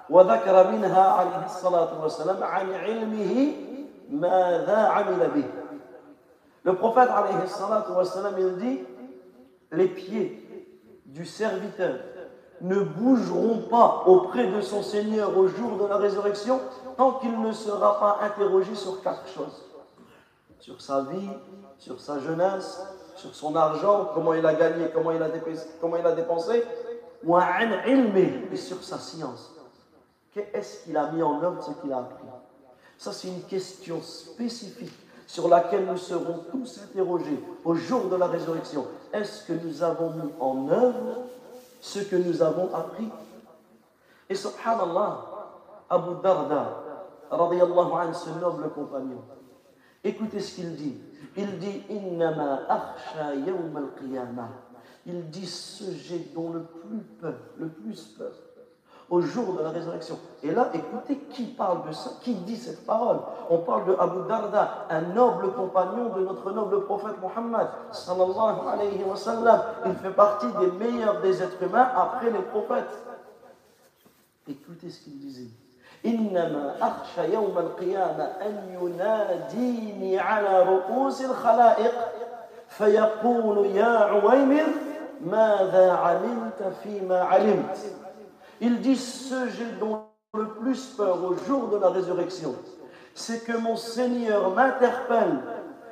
[0.09, 3.53] وذكر منها عليه الصلاة والسلام عن علمه
[4.09, 5.43] ماذا عمل به
[6.63, 7.09] Le prophète,
[8.37, 8.79] il dit
[9.71, 10.67] Les pieds
[11.05, 11.95] du serviteur
[12.59, 16.59] ne bougeront pas auprès de son Seigneur au jour de la résurrection
[16.96, 19.62] tant qu'il ne sera pas interrogé sur quatre choses
[20.62, 21.28] sur sa vie,
[21.76, 22.80] sur sa jeunesse,
[23.16, 26.62] sur son argent, comment il a gagné, comment il a dépensé, comment il a dépensé
[28.52, 29.50] et sur sa science.
[30.32, 32.24] Qu'est-ce qu'il a mis en œuvre, ce qu'il a appris?
[32.96, 34.94] Ça, c'est une question spécifique
[35.26, 38.86] sur laquelle nous serons tous interrogés au jour de la résurrection.
[39.12, 41.24] Est-ce que nous avons mis en œuvre
[41.80, 43.08] ce que nous avons appris?
[44.28, 45.26] Et subhanallah,
[45.90, 46.81] Abu Darda,
[47.36, 49.22] radiyallahu anhu, ce noble compagnon,
[50.04, 50.96] écoutez ce qu'il dit.
[51.36, 51.82] Il dit
[53.78, 54.50] al-qiyamah.
[55.06, 58.32] Il dit ce j'ai dont le plus peur, le plus peur
[59.12, 60.18] au jour de la résurrection.
[60.42, 63.18] Et là, écoutez qui parle de ça, qui dit cette parole.
[63.50, 68.56] On parle de Abu Darda, un noble compagnon de notre noble prophète Mohammed, sallallahu.
[69.84, 73.04] Il fait partie des meilleurs des êtres humains après les prophètes.
[74.48, 75.50] Écoutez ce qu'il disait.
[76.05, 81.93] إنما أخشى يوم القيامة أن يناديني على رؤوس الخلائق
[82.67, 84.67] فيقول يا عويمر
[85.21, 87.77] ماذا علمت فيما علمت
[88.61, 90.01] il dit ce j'ai dont
[90.33, 92.55] le plus peur au jour de la résurrection,
[93.13, 95.39] c'est que mon Seigneur m'interpelle,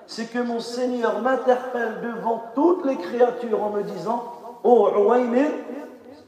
[0.07, 4.23] c'est que mon Seigneur m'interpelle devant toutes les créatures en me disant
[4.63, 5.47] Oh Uwaymir,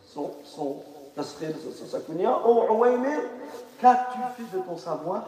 [0.06, 0.78] son, son,
[2.46, 2.76] Oh
[3.80, 5.24] qu'as-tu fait de ton savoir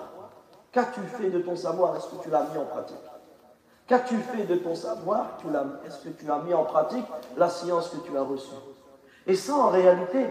[0.71, 2.97] Qu'as-tu fait de ton savoir Est-ce que tu l'as mis en pratique
[3.87, 5.37] Qu'as-tu fait de ton savoir
[5.85, 7.05] Est-ce que tu as mis en pratique
[7.37, 8.49] la science que tu as reçue
[9.25, 10.29] Et ça, en réalité,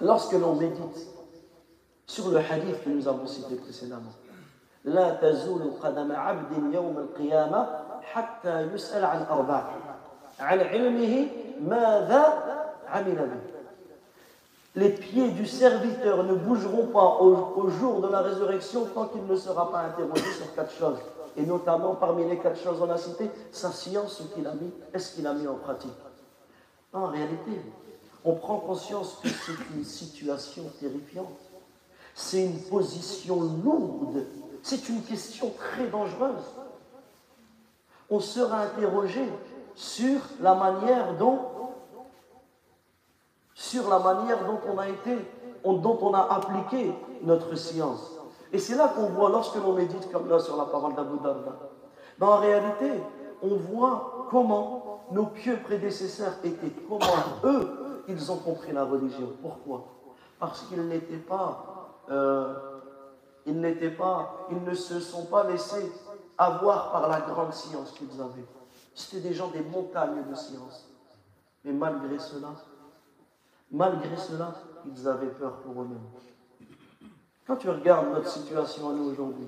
[0.00, 1.08] Lorsque l'on médite
[2.06, 4.12] sur le hadith que nous avons cité précédemment,
[4.84, 7.68] لا تزول قدم عبد يوم القيامة
[8.02, 9.62] حتى يسأل عن أربع
[10.40, 11.28] عن علمه
[11.60, 12.42] ماذا
[12.88, 13.40] عمل به
[14.75, 19.35] les pieds du serviteur ne bougeront pas au, jour de la résurrection tant qu'il ne
[19.35, 20.99] sera pas interrogé sur quatre choses.
[21.35, 24.71] Et notamment, parmi les quatre choses, on a cité sa science, ce qu'il a mis,
[24.93, 25.91] est-ce qu'il a mis en pratique?
[26.93, 27.61] En réalité,
[28.23, 31.27] on prend conscience que c'est une situation terrifiante.
[32.13, 34.25] C'est une position lourde.
[34.63, 36.43] C'est une question très dangereuse.
[38.09, 39.21] On sera interrogé
[39.75, 41.39] sur la manière dont
[43.61, 45.15] sur la manière dont on a été,
[45.63, 48.17] dont on a appliqué notre science.
[48.51, 51.59] Et c'est là qu'on voit, lorsque l'on médite comme là sur la parole d'Abu Darda,
[52.17, 52.91] ben, en réalité,
[53.43, 57.05] on voit comment nos pieux prédécesseurs étaient, comment
[57.43, 59.31] eux ils ont compris la religion.
[59.43, 59.83] Pourquoi?
[60.39, 62.55] Parce qu'ils n'étaient pas, euh,
[63.45, 65.91] ils n'étaient pas, ils ne se sont pas laissés
[66.35, 68.47] avoir par la grande science qu'ils avaient.
[68.95, 70.89] C'était des gens des montagnes de science.
[71.63, 72.49] Mais malgré cela,
[73.71, 74.53] malgré cela,
[74.85, 76.09] ils avaient peur pour eux-mêmes.
[77.47, 79.47] Quand tu regardes notre situation à nous aujourd'hui,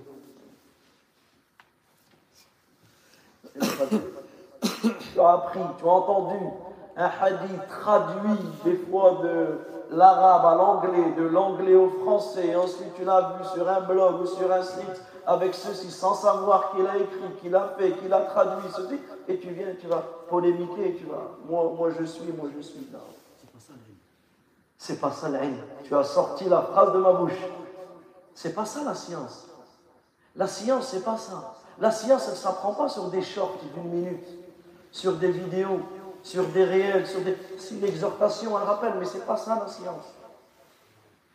[5.14, 6.40] tu as appris, tu as entendu
[6.96, 9.60] un hadith traduit des fois de
[9.92, 14.22] l'arabe à l'anglais, de l'anglais au français, et ensuite tu l'as vu sur un blog
[14.22, 18.14] ou sur un site avec ceci sans savoir qu'il a écrit, qu'il a fait, qu'il
[18.14, 22.32] a traduit ceci, et tu viens, tu vas polémiquer, tu vas, moi, moi je suis,
[22.32, 23.00] moi je suis là.
[24.84, 25.40] C'est pas ça la
[25.86, 27.40] Tu as sorti la phrase de ma bouche.
[28.36, 29.48] C'est pas ça la science.
[30.36, 31.54] La science, c'est pas ça.
[31.80, 34.28] La science, elle s'apprend pas sur des shorts d'une minute,
[34.92, 35.80] sur des vidéos,
[36.22, 37.38] sur des réels, sur des.
[37.58, 40.04] C'est une exhortation, un rappel, mais c'est pas ça la science.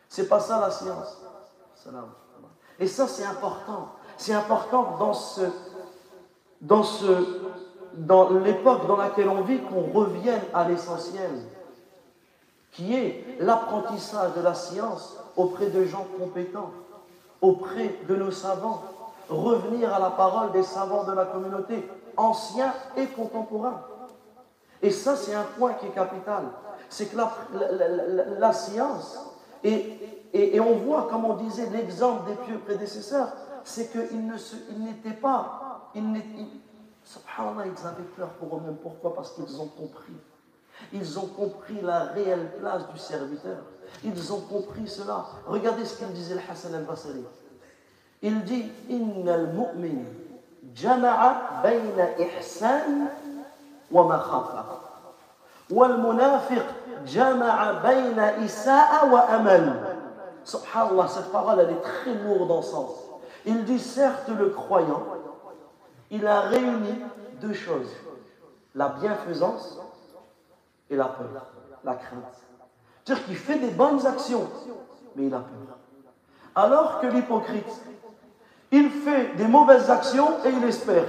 [0.07, 1.17] C'est pas ça la science.
[2.77, 3.95] Et ça, c'est important.
[4.15, 5.41] C'est important dans ce,
[6.61, 7.41] dans ce,
[7.95, 11.31] dans l'époque dans laquelle on vit, qu'on revienne à l'essentiel,
[12.71, 16.71] qui est l'apprentissage de la science auprès de gens compétents,
[17.41, 18.81] auprès de nos savants,
[19.29, 23.81] revenir à la parole des savants de la communauté, anciens et contemporains.
[24.81, 26.45] Et ça, c'est un point qui est capital.
[26.89, 27.17] C'est que
[28.39, 29.19] la, science,
[29.63, 33.29] et, on voit, comme on disait, l'exemple des pieux prédécesseurs,
[33.63, 34.25] c'est qu'ils
[34.79, 36.03] n'étaient pas, ils,
[37.03, 38.77] subhanallah, ils avaient peur pour eux-mêmes.
[38.77, 39.13] Pourquoi?
[39.13, 40.13] Parce qu'ils ont compris.
[40.93, 43.57] Ils ont compris la réelle place du serviteur.
[44.03, 45.25] Ils ont compris cela.
[45.45, 47.23] Regardez ce qu'il disait le Hassan al-Basri.
[48.21, 50.03] Il dit Innal mu'min
[50.75, 53.07] jama'a bayna ihsan
[53.91, 54.65] wa makhafa.
[59.29, 59.79] Amal.
[60.43, 62.91] Subhanallah, cette parole elle est très lourde en sens.
[63.45, 65.03] Il dit certes le croyant,
[66.11, 66.95] il a réuni
[67.39, 67.89] deux choses
[68.75, 69.77] la bienfaisance
[70.89, 71.47] et la peur,
[71.83, 72.23] la crainte.
[73.03, 74.47] C'est-à-dire qu'il fait des bonnes actions,
[75.15, 75.77] mais il a peur.
[76.55, 77.81] Alors que l'hypocrite,
[78.71, 81.05] il fait des mauvaises actions et il espère.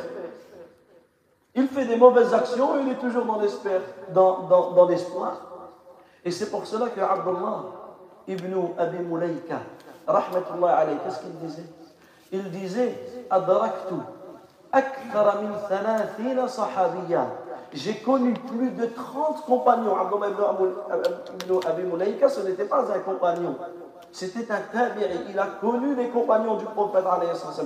[1.54, 3.80] Il fait des mauvaises actions et il est toujours dans l'espoir.
[4.12, 4.88] Dans, dans,
[6.24, 7.64] Et c'est pour cela que Abdullah
[8.28, 9.60] ibn Abi Mulaika,
[10.06, 11.66] rahmatullah alayhi, qu'est-ce qu'il disait?
[12.32, 13.94] Il disait Adraktu
[14.70, 17.26] akthara min thalathina sahabiyya.
[17.72, 19.96] J'ai connu plus de 30 compagnons.
[19.96, 23.56] Abdullah ibn Abi ce n'était pas un compagnon.
[24.12, 25.06] C'était un tabi'i.
[25.30, 27.04] Il a connu les compagnons du prophète,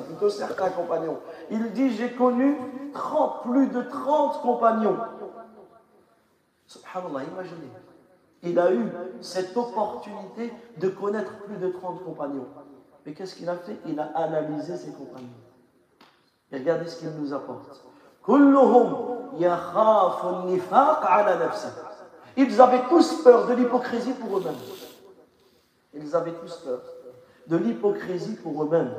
[0.07, 1.19] plutôt certains compagnons.
[1.51, 2.57] Il dit J'ai connu
[2.93, 4.97] 30, plus de 30 compagnons.
[6.67, 7.71] Subhanallah, imaginez.
[8.43, 8.91] Il a eu
[9.23, 12.47] cette opportunité de connaître plus de 30 compagnons.
[13.07, 13.79] Mais qu'est-ce qu'il a fait?
[13.87, 15.29] Il a analysé ses compagnons.
[16.53, 17.83] Et regardez ce qu'il nous apporte.
[22.37, 24.55] Ils avaient tous peur de l'hypocrisie pour eux-mêmes.
[25.95, 26.81] Ils avaient tous peur
[27.47, 28.95] de l'hypocrisie pour eux-mêmes.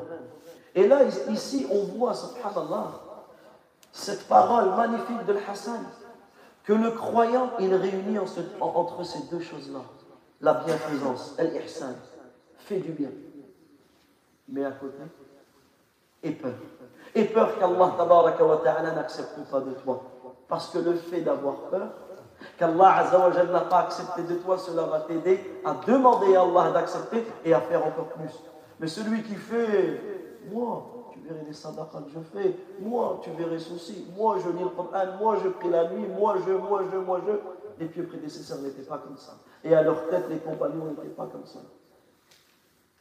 [0.73, 2.91] Et là, ici, on voit, subhanallah,
[3.91, 5.83] cette parole magnifique de Hassan,
[6.63, 8.19] que le croyant, il réunit
[8.59, 9.79] entre ces deux choses-là.
[10.41, 11.95] La bienfaisance, al-ihsan,
[12.57, 13.09] fait du bien.
[14.49, 14.97] Mais à côté,
[16.23, 16.53] et peur.
[17.13, 20.03] Et peur qu'Allah n'accepte pas de toi.
[20.47, 21.89] Parce que le fait d'avoir peur,
[22.57, 23.09] qu'Allah
[23.51, 27.61] n'a pas accepté de toi, cela va t'aider à demander à Allah d'accepter et à
[27.61, 28.31] faire encore plus.
[28.79, 30.01] Mais celui qui fait,
[30.51, 34.63] moi, tu verrais les sadaqas que je fais, moi, tu verrais ceci, moi, je lis
[34.63, 37.31] le Coran, moi, je prie la nuit, moi, je, moi, je, moi, je.
[37.77, 39.33] Les pieux prédécesseurs n'étaient pas comme ça.
[39.63, 41.59] Et à leur tête, les compagnons n'étaient pas comme ça.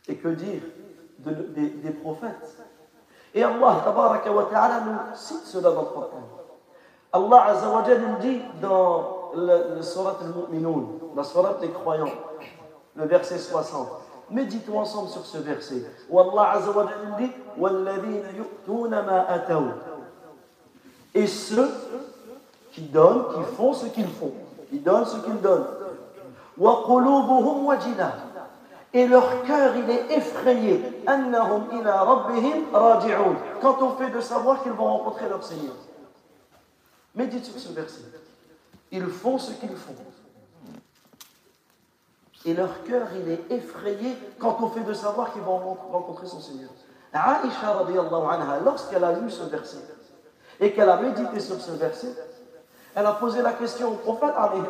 [0.08, 0.62] Et que dire
[1.18, 2.56] des, prophètes?
[3.34, 6.33] Et Allah, tabaraka wa ta'ala, nous cite cela dans le Coran.
[7.14, 10.82] Allah Azzawajal dit dans le, le surat al-Mu'minun,
[11.16, 12.10] la surat des croyants,
[12.96, 13.88] le verset 60.
[14.30, 15.84] Méditons ensemble sur ce verset.
[16.10, 16.86] Où Allah Azza wa
[17.18, 17.30] dit
[21.14, 21.70] Et ceux
[22.72, 24.32] qui donnent, qui font ce qu'ils font,
[24.70, 25.66] qui donnent ce qu'ils donnent.
[28.92, 30.82] Et leur cœur, il est effrayé.
[33.60, 35.74] Quand on fait de savoir qu'ils vont rencontrer leur Seigneur.
[37.14, 38.00] Médite sur ce verset.
[38.90, 39.94] Ils font ce qu'ils font.
[42.44, 46.40] Et leur cœur, il est effrayé quand on fait de savoir qu'ils vont rencontrer son
[46.40, 46.70] Seigneur.
[47.12, 49.78] Anha, lorsqu'elle a lu ce verset
[50.60, 52.12] et qu'elle a médité sur ce verset,
[52.94, 54.60] elle a posé la question au prophète, parce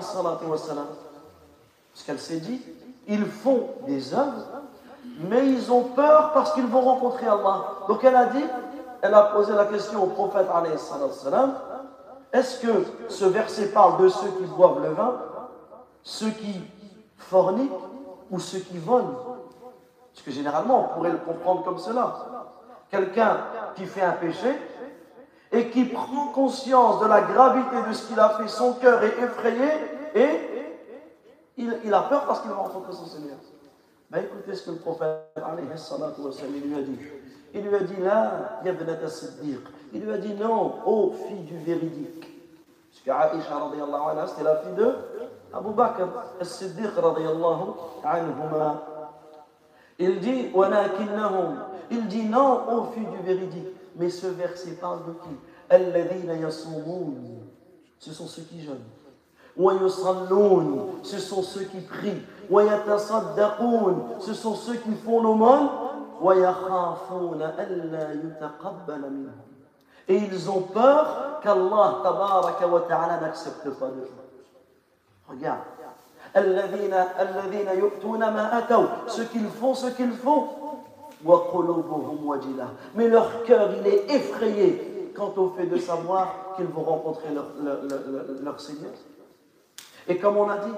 [2.07, 2.61] qu'elle s'est dit,
[3.07, 4.47] ils font des œuvres,
[5.29, 7.65] mais ils ont peur parce qu'ils vont rencontrer Allah.
[7.89, 8.45] Donc elle a dit,
[9.03, 10.47] elle a posé la question au prophète,
[12.35, 15.21] Est-ce que ce verset parle de ceux qui boivent le vin,
[16.03, 16.61] ceux qui
[17.17, 17.71] forniquent
[18.29, 19.39] ou ceux qui volent?
[20.13, 22.13] Parce que généralement, on pourrait le comprendre comme cela.
[22.91, 23.39] Quelqu'un
[23.77, 24.53] qui fait un péché
[25.53, 29.17] et qui prend conscience de la gravité de ce qu'il a fait, son cœur est
[29.23, 29.69] effrayé
[30.17, 30.41] et
[31.57, 33.37] il, a peur parce qu'il va rencontrer son Seigneur.
[34.11, 36.99] Ben écoutez ce que le prophète lui a dit.
[37.55, 38.61] Il lui a dit là,
[39.95, 42.29] il lui a dit non, ô fille du véridique.
[42.91, 44.95] Parce que Aisha anha, c'était la fille de
[45.53, 46.09] Abu Bakr
[46.41, 46.91] as-Siddiq
[48.05, 48.83] anhuma.
[49.99, 50.51] Il dit,
[51.91, 53.69] il dit non, ô fille du véridique.
[53.97, 55.29] Mais ce verset parle de qui?
[58.01, 58.83] Ce sont ceux qui jeûnent.
[61.05, 62.23] Ce sont ceux qui prient.
[62.51, 65.69] Ce sont ceux qui font l'aumône.
[70.09, 74.09] Et ils ont peur qu'Allah tabaraka wa ta'ala n'accepte pas de.
[75.29, 75.61] Regarde.
[79.09, 80.49] ceux qu'ils font ce qu'ils font.
[82.95, 87.47] Mais leur cœur il est effrayé quant au fait de savoir qu'ils vont rencontrer leur,
[88.43, 88.93] leur Seigneur.
[90.07, 90.75] Et comme on a dit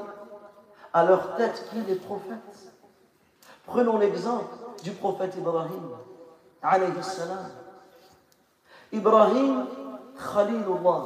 [0.97, 2.72] à leur tête qui les prophètes.
[3.66, 5.91] Prenons l'exemple du prophète Ibrahim
[6.62, 7.51] alayhi salam
[8.93, 9.66] Ibrahim,
[10.16, 11.03] Khalilullah,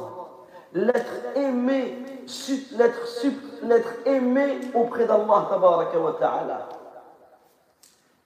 [0.73, 2.25] l'être aimé,
[3.63, 5.47] l'être aimé auprès d'Allah
[6.19, 6.69] ta'ala.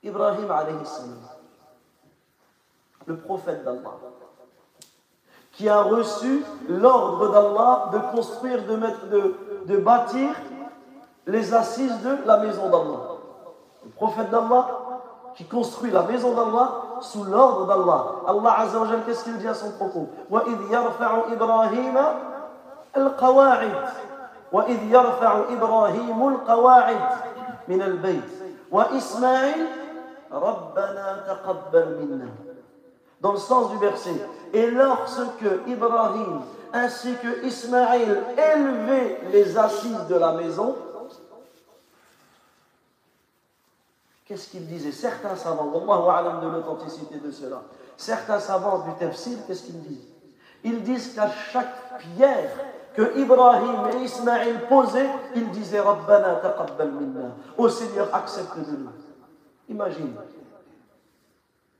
[0.03, 1.17] Ibrahim alayhi salam,
[3.05, 3.97] le prophète d'Allah,
[5.51, 9.07] qui a reçu l'ordre d'Allah de construire, de, mettre,
[9.65, 10.35] de bâtir
[11.25, 13.17] les assises de la maison d'Allah.
[13.83, 14.85] Le prophète d'Allah
[15.35, 18.04] qui construit la maison d'Allah sous l'ordre d'Allah.
[18.26, 21.98] Allah Azza wa qu'est-ce qu'il dit à son propos وَإِذْ يَرْفَعُ إِبْرَاهِيمَ
[22.96, 23.74] الْقَوَاعِدِ
[24.52, 27.00] وَإِذْ يَرْفَعُ إِبْرَاهِيمُ الْقَوَاعِدِ
[27.68, 28.30] من البيت
[28.70, 29.66] وإسماعيل
[30.32, 32.28] ربنا تقبل منا
[33.20, 34.14] dans le sens du verset
[34.54, 36.40] et lorsque Ibrahim
[36.72, 38.22] ainsi que Ismaël
[38.54, 40.74] élevaient les assises de la maison
[44.25, 44.91] Qu'est-ce qu'ils disaient?
[44.91, 47.61] Certains savants, Wallahu de l'authenticité de cela,
[47.95, 50.07] certains savants du tafsir, qu'est-ce qu'ils disent?
[50.63, 52.49] Ils disent qu'à chaque pierre
[52.95, 57.35] que Ibrahim et Ismaël posaient, ils disaient Rabbana taqabbal minna.
[57.55, 58.89] Ô Seigneur, accepte de nous.
[59.69, 60.15] Imagine,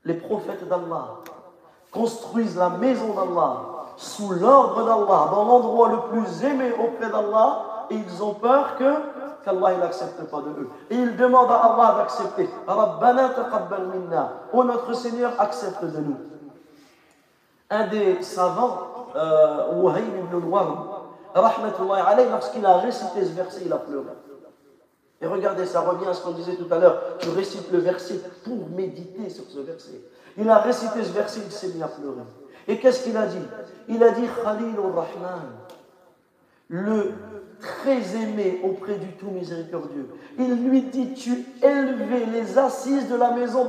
[0.04, 1.16] les prophètes d'Allah
[1.90, 3.62] construisent la maison d'Allah
[3.96, 8.94] sous l'ordre d'Allah, dans l'endroit le plus aimé auprès d'Allah, et ils ont peur que
[9.46, 10.68] qu'Allah n'accepte pas de eux.
[10.90, 12.50] Et ils demandent à Allah d'accepter.
[12.66, 14.32] Rabbana taqabbal minna.
[14.52, 16.16] Oh notre Seigneur, accepte de nous.
[17.70, 20.88] Un des savants, euh, Wahib ibn al-Warm,
[21.34, 24.06] alayhi, lorsqu'il a récité ce verset, il a pleuré.
[25.20, 27.00] Et regardez, ça revient à ce qu'on disait tout à l'heure.
[27.20, 30.00] Tu récites le verset pour méditer sur ce verset.
[30.36, 32.22] Il a récité ce verset, il s'est mis à pleurer.
[32.68, 33.38] Et qu'est-ce qu'il a dit?
[33.88, 35.42] Il a dit Khalilur Rahman,
[36.68, 37.12] le
[37.60, 40.08] très aimé auprès du tout miséricordieux.
[40.38, 43.66] Il lui dit, tu élevais les assises de la maison.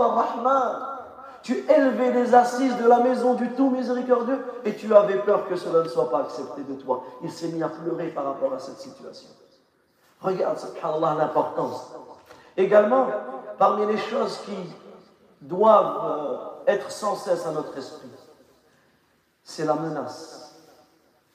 [1.42, 5.56] Tu élevais les assises de la maison du tout miséricordieux et tu avais peur que
[5.56, 7.04] cela ne soit pas accepté de toi.
[7.24, 9.30] Il s'est mis à pleurer par rapport à cette situation.
[10.20, 11.94] Regarde, subhanallah, l'importance.
[12.58, 13.08] Également,
[13.58, 14.58] parmi les choses qui
[15.42, 18.10] doivent euh, être sans cesse à notre esprit,
[19.44, 20.56] c'est la menace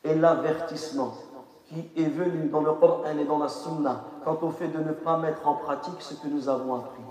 [0.02, 1.14] et l'avertissement
[1.72, 4.92] qui est venu dans le Coran et dans la Sunna quant au fait de ne
[4.92, 7.02] pas mettre en pratique ce que nous avons appris.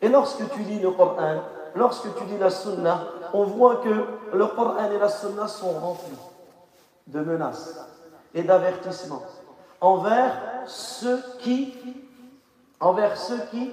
[0.00, 1.42] Et lorsque tu lis le Coran,
[1.74, 6.18] lorsque tu lis la Sunna, on voit que le Coran et la Sunna sont remplis
[7.06, 7.78] de menaces
[8.34, 9.22] et d'avertissements
[9.80, 11.74] envers ceux qui,
[12.80, 13.72] envers ceux qui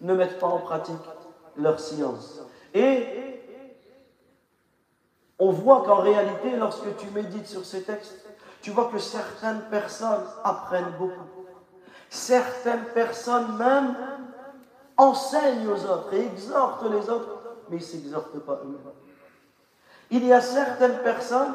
[0.00, 0.96] ne mettent pas en pratique
[1.56, 2.40] leur science.
[2.74, 3.06] Et
[5.38, 8.23] on voit qu'en réalité, lorsque tu médites sur ces textes,
[8.64, 11.28] tu vois que certaines personnes apprennent beaucoup.
[12.08, 13.94] Certaines personnes même
[14.96, 17.28] enseignent aux autres et exhortent les autres,
[17.68, 18.94] mais ils ne s'exhortent pas eux-mêmes.
[20.10, 21.52] Il y a certaines personnes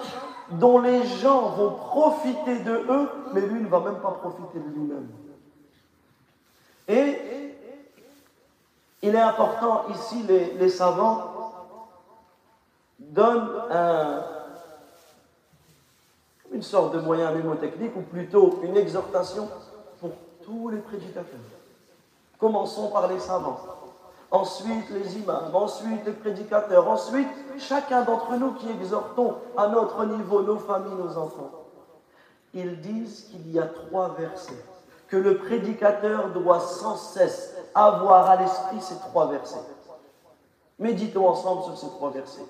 [0.51, 4.69] dont les gens vont profiter de eux, mais lui ne va même pas profiter de
[4.69, 5.09] lui-même.
[6.87, 7.55] Et
[9.01, 11.89] il est important ici, les, les savants
[12.99, 14.21] donnent un,
[16.51, 19.47] une sorte de moyen mémotechnique ou plutôt une exhortation
[19.99, 20.11] pour
[20.43, 21.39] tous les prédicateurs.
[22.39, 23.59] Commençons par les savants,
[24.31, 27.27] ensuite les imams, ensuite les prédicateurs, ensuite
[27.57, 31.51] chacun d'entre nous qui exhortons à notre niveau nos familles, nos enfants.
[32.53, 34.63] Ils disent qu'il y a trois versets,
[35.07, 39.59] que le prédicateur doit sans cesse avoir à l'esprit ces trois versets.
[40.79, 42.45] Méditons ensemble sur ces trois versets.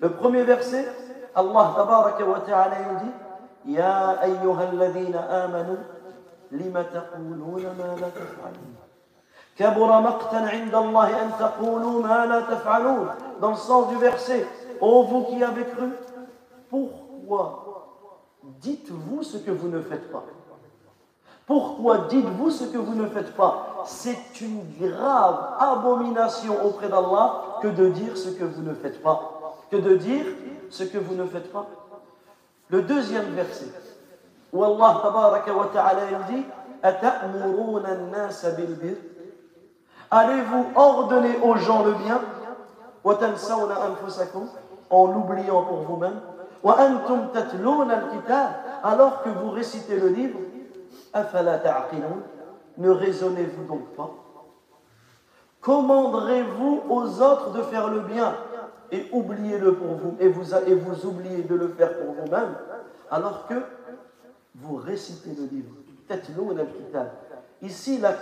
[0.00, 0.86] Le premier verset,
[1.34, 3.12] Allah tabaraka wa ta'ala dit
[3.74, 5.76] Ya ayyuhalladhina amanu
[6.50, 8.72] lima taquluna ma la taf'alun?
[9.56, 13.08] Kabura maqtan 'inda Allah an taqulu ma la taf'alun?
[13.40, 14.46] Dans le sens du verset,
[14.80, 15.92] ô vous qui avez cru,
[16.70, 17.64] pourquoi
[18.62, 20.24] dites-vous ce que vous ne faites pas?
[21.46, 23.82] Pourquoi dites-vous ce que vous ne faites pas?
[23.86, 29.56] C'est une grave abomination auprès d'Allah que de dire ce que vous ne faites pas.
[29.70, 30.26] Que de dire
[30.70, 31.66] ce que vous ne faites pas.
[32.68, 33.72] Le deuxième verset,
[34.52, 36.00] où Allah wa ta'ala
[36.30, 36.44] dit
[40.10, 42.20] Allez-vous ordonner aux gens le bien?
[44.90, 46.20] En l'oubliant pour vous-même.
[48.82, 50.38] Alors que vous récitez le livre.
[52.78, 54.10] Ne raisonnez-vous donc pas?
[55.60, 58.34] Commanderez-vous aux autres de faire le bien?
[58.90, 62.54] Et oubliez-le pour vous et vous, et vous oubliez de le faire pour vous-même
[63.10, 63.54] alors que
[64.54, 65.70] vous récitez le livre.
[67.60, 68.14] Ici, la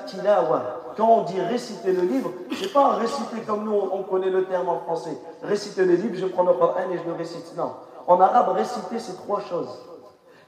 [0.97, 4.69] quand on dit réciter le livre, c'est pas réciter comme nous, on connaît le terme
[4.69, 5.17] en français.
[5.43, 7.55] Réciter le livre, je prends le Coran et je le récite.
[7.57, 7.75] Non.
[8.07, 9.69] En arabe, réciter, c'est trois choses.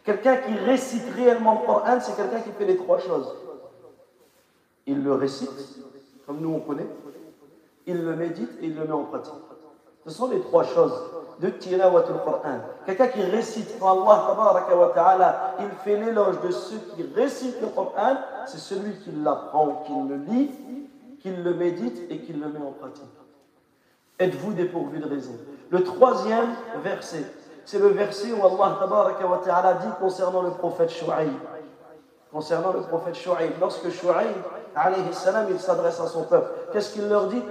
[0.05, 3.35] Quelqu'un qui récite réellement le Coran, c'est quelqu'un qui fait les trois choses.
[4.87, 5.51] Il le récite,
[6.27, 6.89] comme nous on connaît,
[7.87, 9.35] il le médite et il le met en pratique.
[10.09, 10.95] Ce sont les trois choses
[11.39, 12.61] de tilawatul Coran.
[12.87, 18.57] Quelqu'un qui récite Allah, ta'ala, il fait l'éloge de ceux qui récitent le Coran, c'est
[18.57, 20.51] celui qui l'apprend, qui le lit,
[21.21, 23.05] qui le médite et qui le met en pratique.
[24.19, 25.35] Êtes-vous dépourvu de raison?
[25.69, 27.25] Le troisième verset,
[27.67, 31.35] c'est le verset où Allah ta'ala dit concernant le prophète Shu'aib.
[32.33, 34.37] Concernant le prophète Shu'aib, lorsque Shu'aib
[34.75, 35.03] alayhi
[35.51, 37.43] il s'adresse à son peuple, qu'est-ce qu'il leur dit?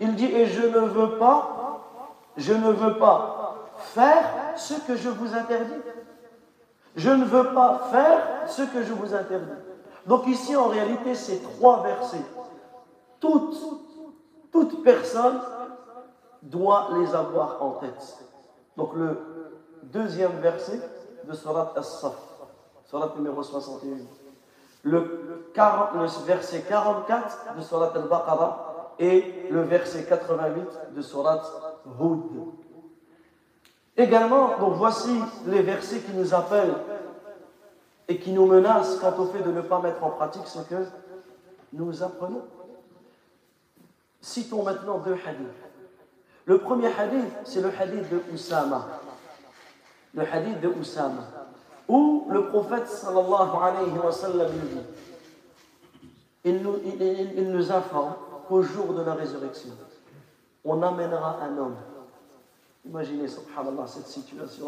[0.00, 1.82] Il dit et je ne veux pas,
[2.36, 4.24] je ne veux pas faire
[4.56, 5.80] ce que je vous interdis.
[6.96, 9.52] Je ne veux pas faire ce que je vous interdis.
[10.06, 12.24] Donc ici, en réalité, c'est trois versets.
[13.20, 15.38] Toute personne
[16.42, 18.18] doit les avoir en tête.
[18.76, 19.18] Donc le
[19.82, 20.80] deuxième verset
[21.26, 22.14] de Surat As-Saf,
[22.84, 23.96] Surat numéro 61.
[24.82, 25.50] Le,
[26.26, 31.42] verset 44 de Surat Al-Baqarah et le verset 88 de Surat
[32.00, 32.20] Hud.
[33.96, 36.76] Également, donc voici les versets qui nous appellent
[38.08, 40.86] et qui nous menacent quant au fait de ne pas mettre en pratique ce que
[41.72, 42.44] nous apprenons.
[44.20, 45.46] Citons maintenant deux hadiths.
[46.44, 48.86] Le premier hadith, c'est le hadith de Oussama.
[50.16, 51.22] Le hadith de Oussama.
[51.88, 54.80] Où le prophète sallallahu alayhi wa sallam dit
[56.44, 56.78] il nous,
[57.52, 58.14] nous informe
[58.48, 59.70] qu'au jour de la résurrection,
[60.64, 61.76] on amènera un homme.
[62.84, 64.66] Imaginez, subhanallah, cette situation.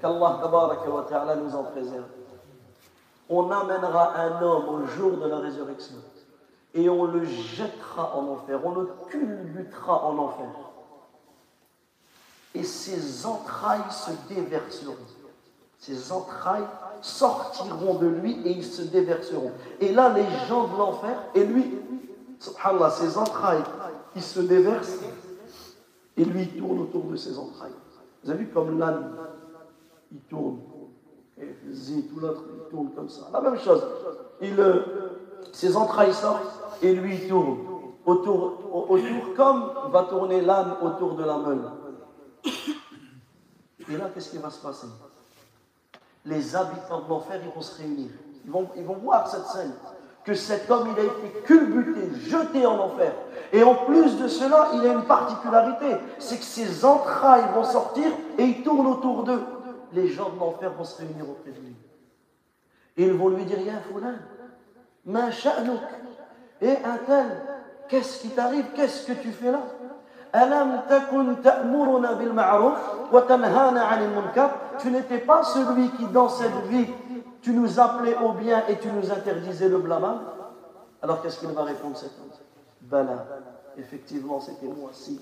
[0.00, 2.04] Qu'Allah nous en préserve.
[3.30, 5.96] On amènera un homme au jour de la résurrection
[6.74, 10.46] et on le jettera en enfer, on le culbutera en enfer.
[12.54, 14.96] Et ses entrailles se déverseront.
[15.78, 16.66] Ses entrailles
[17.00, 19.52] sortiront de lui et ils se déverseront.
[19.80, 21.78] Et là, les gens de l'enfer, et lui,
[22.40, 23.62] subhanallah, ses entrailles,
[24.16, 24.98] il se déversent,
[26.16, 27.72] et lui, il tourne autour de ses entrailles.
[28.24, 29.12] Vous avez vu comme l'âne,
[30.10, 30.58] il tourne,
[31.40, 31.54] et
[32.08, 33.28] tout l'autre, il tourne comme ça.
[33.32, 33.82] La même chose.
[34.40, 34.82] Il, euh,
[35.52, 36.42] ses entrailles sortent,
[36.82, 37.58] et lui tourne
[38.04, 41.70] autour, autour comme va tourner l'âne autour de la meule.
[42.44, 44.86] Et là, qu'est-ce qui va se passer?
[46.24, 48.10] Les habitants de l'enfer, vont se réunir.
[48.44, 49.72] Ils vont, voir cette scène.
[50.24, 53.12] Que cet homme, il a été culbuté, jeté en enfer.
[53.52, 55.96] Et en plus de cela, il a une particularité.
[56.18, 59.42] C'est que ses entrailles vont sortir et ils tournent autour d'eux.
[59.92, 61.74] Les gens de l'enfer vont se réunir auprès de lui.
[62.98, 64.16] Et ils vont lui dire, Ya Foulan,
[65.06, 65.30] ma
[66.60, 67.42] et un tel,
[67.88, 68.66] qu'est-ce qui t'arrive?
[68.74, 69.62] Qu'est-ce que tu fais là?
[74.78, 76.86] Tu n'étais pas celui qui dans cette vie
[77.42, 80.20] tu nous appelais au bien et tu nous interdisais le blâme
[81.02, 82.30] alors qu'est-ce qu'il va répondre cet homme?
[82.82, 83.24] Bala.
[83.76, 85.20] Effectivement c'était moi si.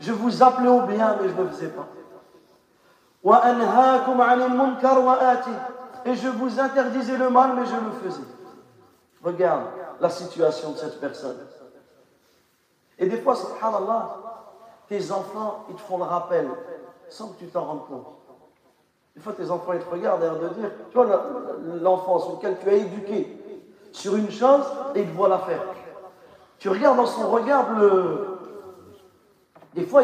[0.00, 1.86] Je vous appelais au bien mais je ne le faisais pas.
[6.06, 8.20] Et je vous interdisais le mal, mais je le faisais.
[9.22, 9.62] Regarde,
[10.04, 11.38] la situation de cette personne.
[12.98, 14.20] Et des fois, subhanallah,
[14.86, 16.46] tes enfants, ils te font le rappel
[17.08, 18.06] sans que tu t'en rendes compte.
[19.16, 21.06] Des fois, tes enfants, ils te regardent et de dire, tu vois,
[21.80, 25.62] l'enfant sur lequel tu as éduqué sur une chose et il te voit la faire.
[26.58, 28.26] Tu regardes dans son regard le.
[29.72, 30.02] Des fois,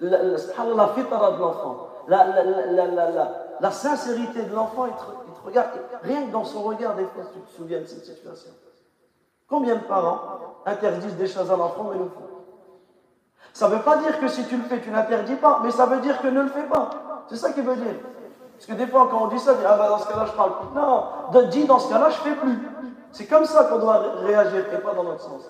[0.00, 2.42] la, la, fitra de l'enfant, la,
[3.60, 4.92] la, sincérité de l'enfant, il,
[5.28, 5.70] il, te regarde.
[6.02, 8.50] Rien que dans son regard, des fois, tu te souviens de cette situation.
[9.54, 10.18] Combien de parents
[10.66, 12.26] interdisent des choses à l'enfant mais le font
[13.52, 15.86] Ça ne veut pas dire que si tu le fais, tu n'interdis pas, mais ça
[15.86, 16.90] veut dire que ne le fais pas.
[17.28, 17.94] C'est ça qu'il veut dire.
[18.54, 20.26] Parce que des fois, quand on dit ça, on dit Ah ben dans ce cas-là,
[20.26, 20.74] je parle plus.
[20.74, 22.58] Non, dis dans ce cas-là, je ne fais plus.
[23.12, 25.48] C'est comme ça qu'on doit réagir et pas dans l'autre sens.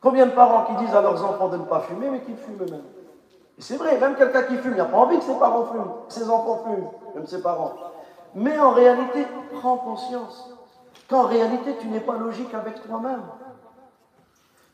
[0.00, 2.62] Combien de parents qui disent à leurs enfants de ne pas fumer, mais qui fument
[2.62, 2.82] eux-mêmes?
[3.58, 5.92] Et c'est vrai, même quelqu'un qui fume, il n'a pas envie que ses parents fument,
[6.08, 7.74] ses enfants fument, même ses parents.
[8.34, 9.24] Mais en réalité,
[9.60, 10.57] prends conscience
[11.08, 13.22] qu'en réalité, tu n'es pas logique avec toi-même.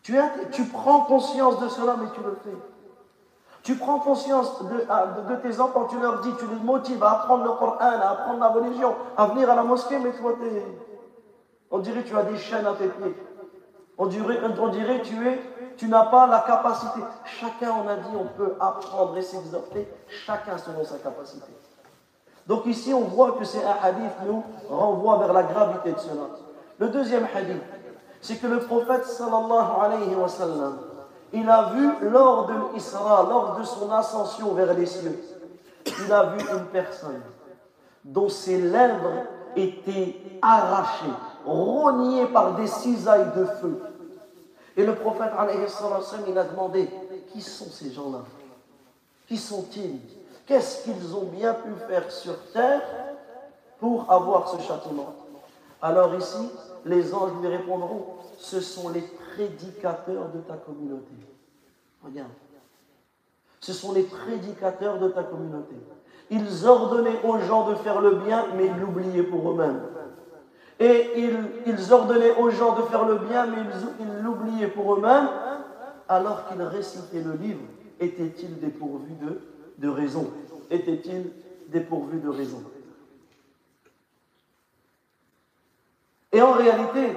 [0.02, 0.12] Tu,
[0.70, 2.56] prends conscience de cela, mais tu le fais.
[3.62, 7.52] Tu prends conscience de, tes enfants, tu leur dis, tu les motives à apprendre le
[7.52, 10.36] Coran, à apprendre la religion, à venir à la mosquée, mais toi,
[11.70, 13.16] on dirait que tu as des chaînes à tes pieds.
[13.96, 14.80] On dirait, on tu
[15.76, 17.00] tu n'as pas la capacité.
[17.24, 19.88] Chacun, on a dit, on peut apprendre et s'exhorter,
[20.26, 21.50] chacun selon sa capacité.
[22.46, 26.28] Donc ici, on voit que c'est un hadith nous renvoie vers la gravité de cela.
[26.78, 27.62] Le deuxième hadith,
[28.20, 30.78] c'est que le prophète sallallahu alayhi wa sallam,
[31.32, 35.18] il a vu lors de l'Isra, lors de son ascension vers les cieux,
[35.86, 37.22] il a vu une personne
[38.04, 39.24] dont ses lèvres
[39.56, 41.06] étaient arrachées,
[41.46, 43.82] rognées par des cisailles de feu.
[44.76, 45.30] Et le prophète,
[46.26, 46.90] il a demandé,
[47.32, 48.20] qui sont ces gens-là?
[49.26, 50.00] Qui sont-ils?
[50.46, 52.82] Qu'est-ce qu'ils ont bien pu faire sur terre
[53.80, 55.14] pour avoir ce châtiment?
[55.80, 56.50] Alors ici,
[56.84, 58.06] les anges lui répondront,
[58.38, 59.02] ce sont les
[59.34, 61.12] prédicateurs de ta communauté.
[62.04, 62.30] Regarde.
[63.60, 65.74] Ce sont les prédicateurs de ta communauté.
[66.30, 69.80] Ils ordonnaient aux gens de faire le bien, mais ils l'oubliaient pour eux-mêmes.
[70.80, 71.12] Et
[71.66, 73.58] ils, ordonnaient aux gens de faire le bien, mais
[74.00, 75.28] ils l'oubliaient pour eux-mêmes,
[76.08, 77.60] alors qu'ils récitaient le livre.
[78.00, 79.40] Étaient-ils dépourvus de
[79.78, 80.30] de raison
[80.70, 81.30] Était-il
[81.68, 82.62] dépourvu de raison?
[86.32, 87.16] Et en réalité,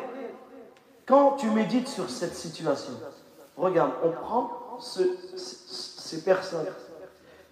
[1.07, 2.93] quand tu médites sur cette situation,
[3.55, 6.67] regarde, on prend ces personnes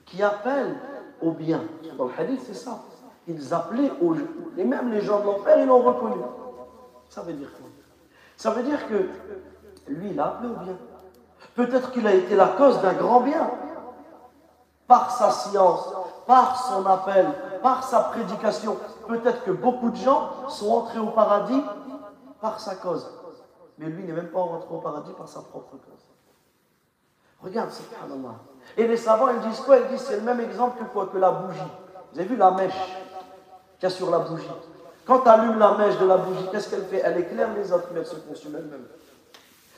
[0.05, 0.75] qui appellent
[1.21, 1.63] au bien.
[1.97, 2.83] Dans le hadith, c'est ça.
[3.27, 4.15] Ils appelaient au
[4.57, 6.21] Et même les gens de l'enfer, ils l'ont reconnu.
[7.09, 7.67] Ça veut dire quoi?
[8.37, 9.07] Ça veut dire que
[9.87, 10.77] lui, il a appelé au bien.
[11.55, 13.49] Peut-être qu'il a été la cause d'un grand bien
[14.87, 15.89] par sa science,
[16.25, 17.27] par son appel,
[17.61, 18.77] par sa prédication.
[19.07, 21.61] Peut-être que beaucoup de gens sont entrés au paradis
[22.41, 23.09] par sa cause.
[23.77, 26.05] Mais lui n'est même pas rentré au paradis par sa propre cause.
[27.41, 28.35] Regarde, subhanallah.
[28.77, 29.77] Et les savants, ils disent quoi?
[29.77, 31.07] Ils disent c'est le même exemple que quoi?
[31.07, 31.59] Que la bougie.
[32.11, 32.73] Vous avez vu la mèche
[33.79, 34.49] qu'il y a sur la bougie?
[35.05, 37.01] Quand tu allumes la mèche de la bougie, qu'est-ce qu'elle fait?
[37.03, 38.87] Elle éclaire les autres, mais elle se consume elle-même.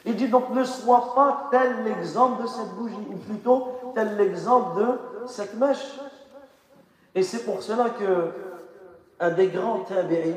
[0.07, 4.79] Il dit donc ne sois pas tel l'exemple de cette bougie, ou plutôt tel l'exemple
[4.79, 5.99] de cette mèche.
[7.13, 8.31] Et c'est pour cela que
[9.19, 10.35] un des grands tabi'in,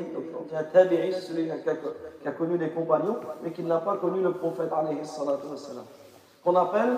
[0.57, 4.33] un tabi'i, c'est celui qui a, connu les compagnons, mais qui n'a pas connu le
[4.33, 4.69] prophète,
[6.43, 6.97] qu'on appelle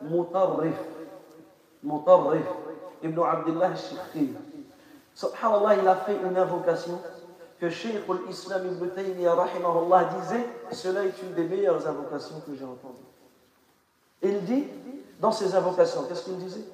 [0.00, 0.76] Mutarrif.
[1.82, 2.46] Mutarrif,
[3.02, 4.32] Ibn Abdullah al-Shikhi.
[5.14, 6.98] Subhanallah, il a fait une invocation
[7.64, 9.36] que Sheikh al-Islam ibn Taymiyyah
[10.20, 13.08] disait cela est une des meilleures invocations que j'ai entendues.
[14.22, 14.64] Il dit
[15.18, 16.64] dans ses invocations, qu'est-ce qu'il disait?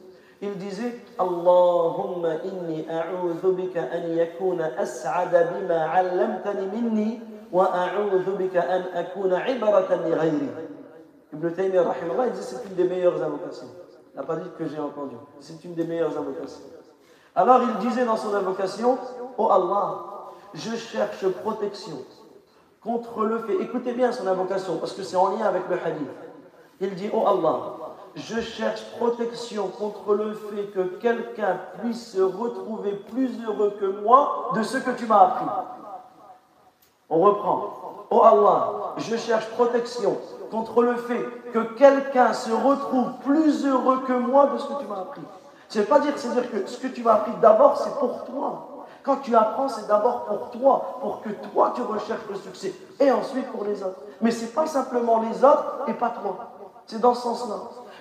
[0.43, 7.21] Il disait Allahumma inni a'udhu bika an yakuna as'ada bima 'allamtani minni
[7.53, 10.49] wa a'udhu bika an akuna li.
[11.33, 13.69] Ibn Taymiyyah rahimahullah c'est une des meilleures invocations.
[14.13, 15.15] Il n'a pas dit que j'ai entendu.
[15.39, 16.65] C'est une des meilleures invocations.
[17.37, 18.99] Alors il disait dans son invocation,
[19.39, 20.20] Oh Allah,
[20.55, 21.99] je cherche protection
[22.83, 23.63] contre le fait.
[23.63, 26.09] Écoutez bien son invocation, parce que c'est en lien avec le hadith.
[26.81, 27.59] Il dit Oh Allah,
[28.15, 34.51] je cherche protection contre le fait que quelqu'un puisse se retrouver plus heureux que moi
[34.55, 35.47] de ce que tu m'as appris.
[37.11, 38.07] On reprend.
[38.11, 40.17] Oh Allah, je cherche protection
[40.51, 44.87] contre le fait que quelqu'un se retrouve plus heureux que moi de ce que tu
[44.87, 45.23] m'as appris.
[45.69, 48.70] C'est pas dire, c'est dire que ce que tu m'as appris d'abord, c'est pour toi.
[49.03, 53.11] Quand tu apprends, c'est d'abord pour toi, pour que toi tu recherches le succès, et
[53.11, 54.01] ensuite pour les autres.
[54.21, 56.37] Mais ce n'est pas simplement les autres et pas toi.
[56.87, 57.57] C'est dans ce sens-là.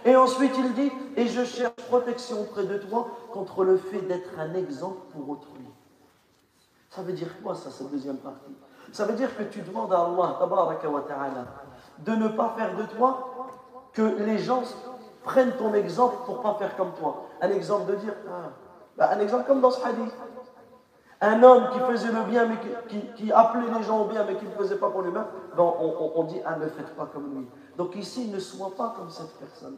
[0.06, 4.30] Et ensuite il dit, et je cherche protection auprès de toi contre le fait d'être
[4.38, 5.66] un exemple pour autrui.
[6.89, 8.56] Ça veut dire quoi ça, cette deuxième partie?
[8.91, 10.39] Ça veut dire que tu demandes à Allah
[12.00, 13.30] de ne pas faire de toi
[13.93, 14.64] que les gens
[15.24, 17.28] prennent ton exemple pour pas faire comme toi.
[17.41, 18.50] Un exemple de dire, ah,
[18.97, 20.14] bah, un exemple comme dans ce hadith.
[21.22, 22.56] Un homme qui faisait le bien, mais
[23.16, 26.24] qui, appelait les gens au bien, mais qui ne faisait pas pour lui-même, ben, on,
[26.24, 27.48] dit, ah, ne faites pas comme lui.
[27.78, 29.76] Donc ici, ne sois pas comme cette personne.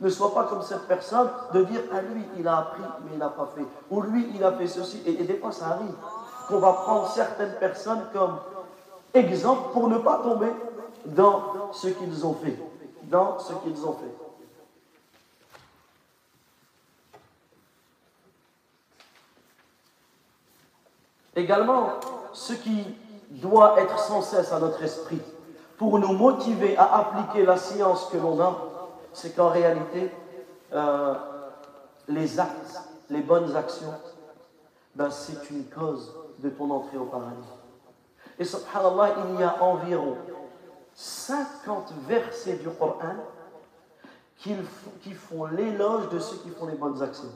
[0.00, 3.18] Ne sois pas comme cette personne de dire, ah, lui, il a appris, mais il
[3.18, 3.64] n'a pas fait.
[3.90, 5.02] Ou lui, il a fait ceci.
[5.04, 5.94] Et, et des fois, ça arrive
[6.48, 8.38] qu'on va prendre certaines personnes comme
[9.12, 10.50] exemple pour ne pas tomber
[11.04, 12.58] dans ce qu'ils ont fait.
[13.04, 14.23] Dans ce qu'ils ont fait.
[21.36, 21.90] Également,
[22.32, 22.84] ce qui
[23.30, 25.20] doit être sans cesse à notre esprit
[25.76, 28.56] pour nous motiver à appliquer la science que l'on a,
[29.12, 30.10] c'est qu'en réalité,
[30.72, 31.14] euh,
[32.08, 32.80] les actes,
[33.10, 33.94] les bonnes actions,
[34.94, 37.48] ben, c'est une cause de ton entrée au paradis.
[38.38, 40.16] Et subhanallah, il y a environ
[40.94, 43.16] 50 versets du Coran
[44.36, 44.54] qui,
[45.02, 47.30] qui font l'éloge de ceux qui font les bonnes actions.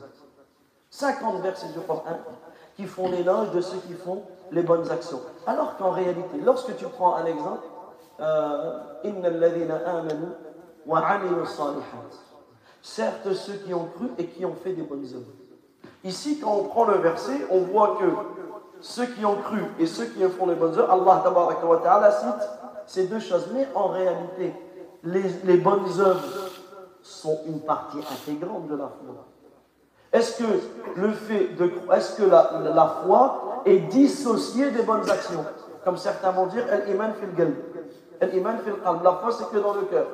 [0.89, 2.19] 50 versets du Coran
[2.79, 4.23] qui font l'éloge de ceux qui font
[4.53, 5.19] les bonnes actions.
[5.45, 7.65] Alors qu'en réalité, lorsque tu prends un exemple,
[8.21, 8.79] euh,
[12.81, 15.33] certes ceux qui ont cru et qui ont fait des bonnes œuvres.
[16.05, 18.05] Ici, quand on prend le verset, on voit que
[18.79, 21.21] ceux qui ont cru et ceux qui font les bonnes œuvres, Allah
[21.83, 22.49] ta'ala cite
[22.87, 23.49] ces deux choses.
[23.53, 24.53] Mais en réalité,
[25.03, 26.49] les, les bonnes œuvres
[27.01, 29.25] sont une partie intégrante de la foi.
[30.11, 30.47] Est-ce que
[30.95, 35.45] le fait de est-ce que la, la, foi est dissociée des bonnes actions?
[35.83, 37.55] Comme certains vont dire, fil qalb.
[38.19, 38.73] El iman fil.
[39.03, 40.07] La foi, c'est que dans le cœur.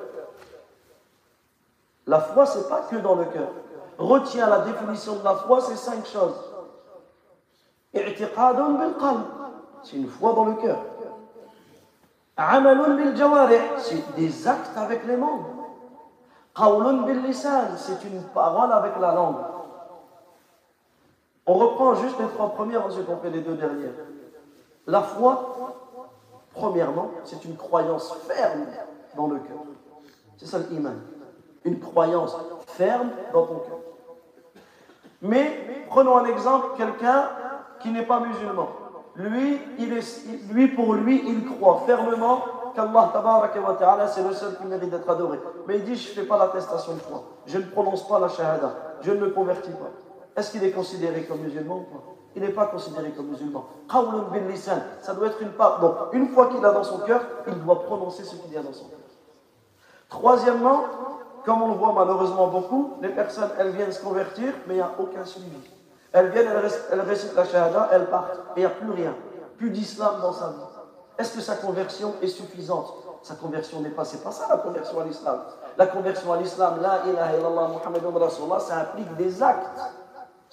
[2.07, 3.49] La foi, c'est pas que dans le cœur.
[3.97, 6.35] Retiens la définition de la foi, c'est cinq choses.
[7.93, 8.01] C'est
[9.93, 10.77] une foi dans le cœur.
[13.77, 15.49] C'est des actes avec les membres.
[17.77, 19.37] C'est une parole avec la langue.
[21.47, 23.93] On reprend juste les trois premières, ensuite on fait les deux dernières.
[24.87, 25.55] La foi,
[26.53, 28.65] premièrement, c'est une croyance ferme
[29.15, 29.57] dans le cœur.
[30.37, 30.95] C'est ça l'iman.
[31.63, 32.35] Une croyance
[32.67, 33.79] ferme dans ton cœur.
[35.21, 37.29] Mais prenons un exemple, quelqu'un
[37.79, 38.69] qui n'est pas musulman.
[39.15, 42.41] Lui, il est, lui, pour lui, il croit fermement
[42.75, 45.39] qu'Allah c'est le seul qui mérite d'être adoré.
[45.67, 47.23] Mais il dit, je ne fais pas l'attestation de foi.
[47.45, 48.75] Je ne prononce pas la shahada.
[49.01, 49.91] Je ne me convertis pas.
[50.35, 52.03] Est-ce qu'il est considéré comme musulman ou pas?
[52.35, 53.65] Il n'est pas considéré comme musulman.
[55.01, 55.79] Ça doit être une part.
[55.79, 58.61] Donc, une fois qu'il a dans son cœur, il doit prononcer ce qu'il y a
[58.61, 58.99] dans son cœur.
[60.09, 60.83] Troisièmement,
[61.45, 64.83] comme on le voit malheureusement beaucoup, les personnes, elles viennent se convertir, mais il n'y
[64.83, 65.47] a aucun suivi.
[66.11, 66.47] Elles viennent,
[66.91, 69.15] elles, récitent la shahada, elles partent, et il n'y a plus rien.
[69.57, 70.55] Plus d'islam dans sa vie.
[71.17, 72.93] Est-ce que sa conversion est suffisante?
[73.21, 75.39] Sa conversion n'est pas, c'est pas ça la conversion à l'islam.
[75.77, 79.79] La conversion à l'islam, la ilaha illallah Muhammadun Rasulullah, ça implique des actes.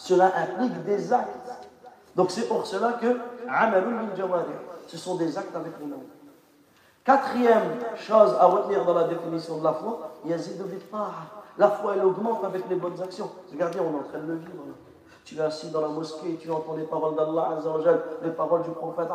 [0.03, 1.49] Cela implique des actes.
[2.17, 3.07] Donc c'est pour cela que
[4.89, 6.03] ce sont des actes avec le nom.
[7.05, 10.11] Quatrième chose à retenir dans la définition de la foi,
[11.57, 13.31] la foi elle augmente avec les bonnes actions.
[13.53, 14.65] Regardez, on est en train de le vivre.
[15.25, 17.61] Tu es assis dans la mosquée, tu entends les paroles d'Allah
[18.25, 19.07] les paroles du prophète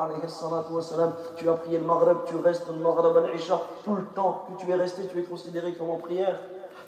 [1.36, 4.72] tu as prié le Maghreb, tu restes le Maghreb al-Isha, tout le temps que tu
[4.72, 6.40] es resté, tu es considéré comme en prière.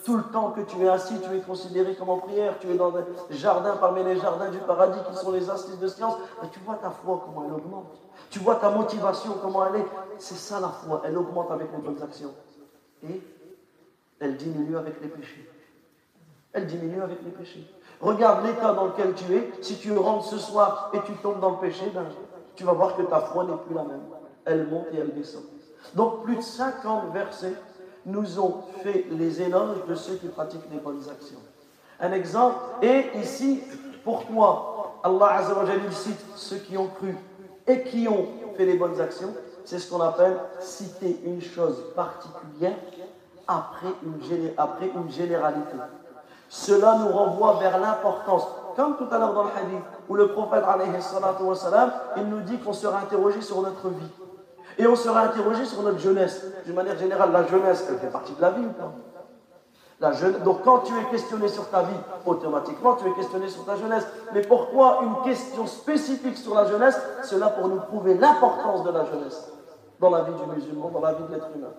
[0.05, 2.75] Tout le temps que tu es assis, tu es considéré comme en prière, tu es
[2.75, 6.15] dans des jardins parmi les jardins du paradis qui sont les assises de science.
[6.41, 7.97] Mais tu vois ta foi, comment elle augmente.
[8.29, 9.85] Tu vois ta motivation, comment elle est.
[10.17, 12.33] C'est ça la foi, elle augmente avec les bonnes actions.
[13.03, 13.21] Et
[14.19, 15.49] elle diminue avec les péchés.
[16.53, 17.69] Elle diminue avec les péchés.
[18.01, 19.51] Regarde l'état dans lequel tu es.
[19.61, 22.05] Si tu rentres ce soir et tu tombes dans le péché, ben,
[22.55, 24.03] tu vas voir que ta foi n'est plus la même.
[24.45, 25.43] Elle monte et elle descend.
[25.95, 27.55] Donc plus de 50 versets
[28.05, 31.39] nous ont fait les éloges de ceux qui pratiquent les bonnes actions.
[31.99, 33.61] Un exemple, et ici,
[34.03, 37.15] pour toi, Allah Azzawajal cite ceux qui ont cru
[37.67, 39.33] et qui ont fait les bonnes actions.
[39.65, 42.75] C'est ce qu'on appelle citer une chose particulière
[43.47, 45.75] après une, généralité.
[46.47, 50.63] Cela nous renvoie vers l'importance, comme tout à l'heure dans le hadith, où le prophète,
[52.17, 54.09] il nous dit qu'on sera interrogé sur notre vie.
[54.79, 56.45] Et on sera interrogé sur notre jeunesse.
[56.65, 58.93] D'une manière générale, la jeunesse, elle fait partie de la vie ou pas?
[59.99, 60.39] La jeune...
[60.43, 64.07] Donc quand tu es questionné sur ta vie, automatiquement tu es questionné sur ta jeunesse.
[64.33, 66.97] Mais pourquoi une question spécifique sur la jeunesse?
[67.23, 69.51] Cela pour nous prouver l'importance de la jeunesse
[69.99, 71.73] dans la vie du musulman, dans la vie de l'être humain.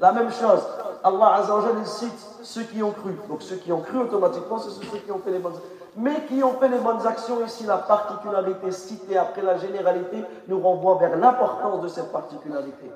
[0.00, 0.60] La même chose,
[1.04, 3.14] Allah Azzawajal, il cite ceux qui ont cru.
[3.28, 5.68] Donc ceux qui ont cru automatiquement, ce sont ceux qui ont fait les bonnes actions.
[5.96, 10.60] Mais qui ont fait les bonnes actions, ici la particularité citée après la généralité nous
[10.60, 12.90] renvoie vers l'importance de cette particularité.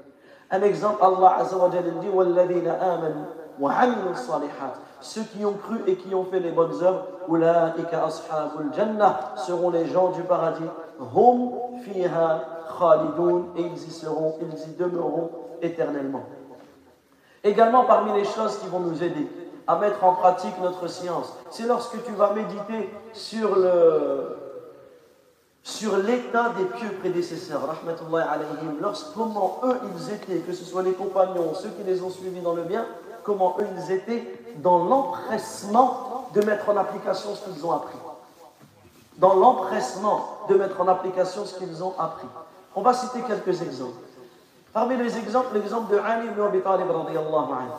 [0.50, 3.24] Un exemple, Allah Azzawajal dit وَالَّذِينَ آمَنُوا
[3.60, 8.60] وَعَمِلُوا الصَّالِحَاتِ Ceux qui ont cru et qui ont fait les bonnes œuvres, أُولَٰئِكَ أَصْحَابُ
[8.60, 10.64] الْجَنَّةِ seront les gens du paradis.
[11.14, 11.52] Hum
[11.82, 12.40] fiha
[12.78, 16.22] khalidun et ils y seront, ils y demeureront éternellement.
[17.43, 19.27] Également parmi les choses qui vont nous aider
[19.67, 24.35] à mettre en pratique notre science, c'est lorsque tu vas méditer sur le
[25.61, 30.93] sur l'état des pieux prédécesseurs, alayhim, lorsque comment eux ils étaient, que ce soit les
[30.93, 32.85] compagnons, ceux qui les ont suivis dans le bien,
[33.23, 34.23] comment eux ils étaient
[34.57, 37.97] dans l'empressement de mettre en application ce qu'ils ont appris.
[39.17, 42.27] Dans l'empressement de mettre en application ce qu'ils ont appris.
[42.75, 43.99] On va citer quelques exemples.
[44.73, 47.71] Parmi les exemples, l'exemple de Ali ibn Abi Talib radiallahu anhu.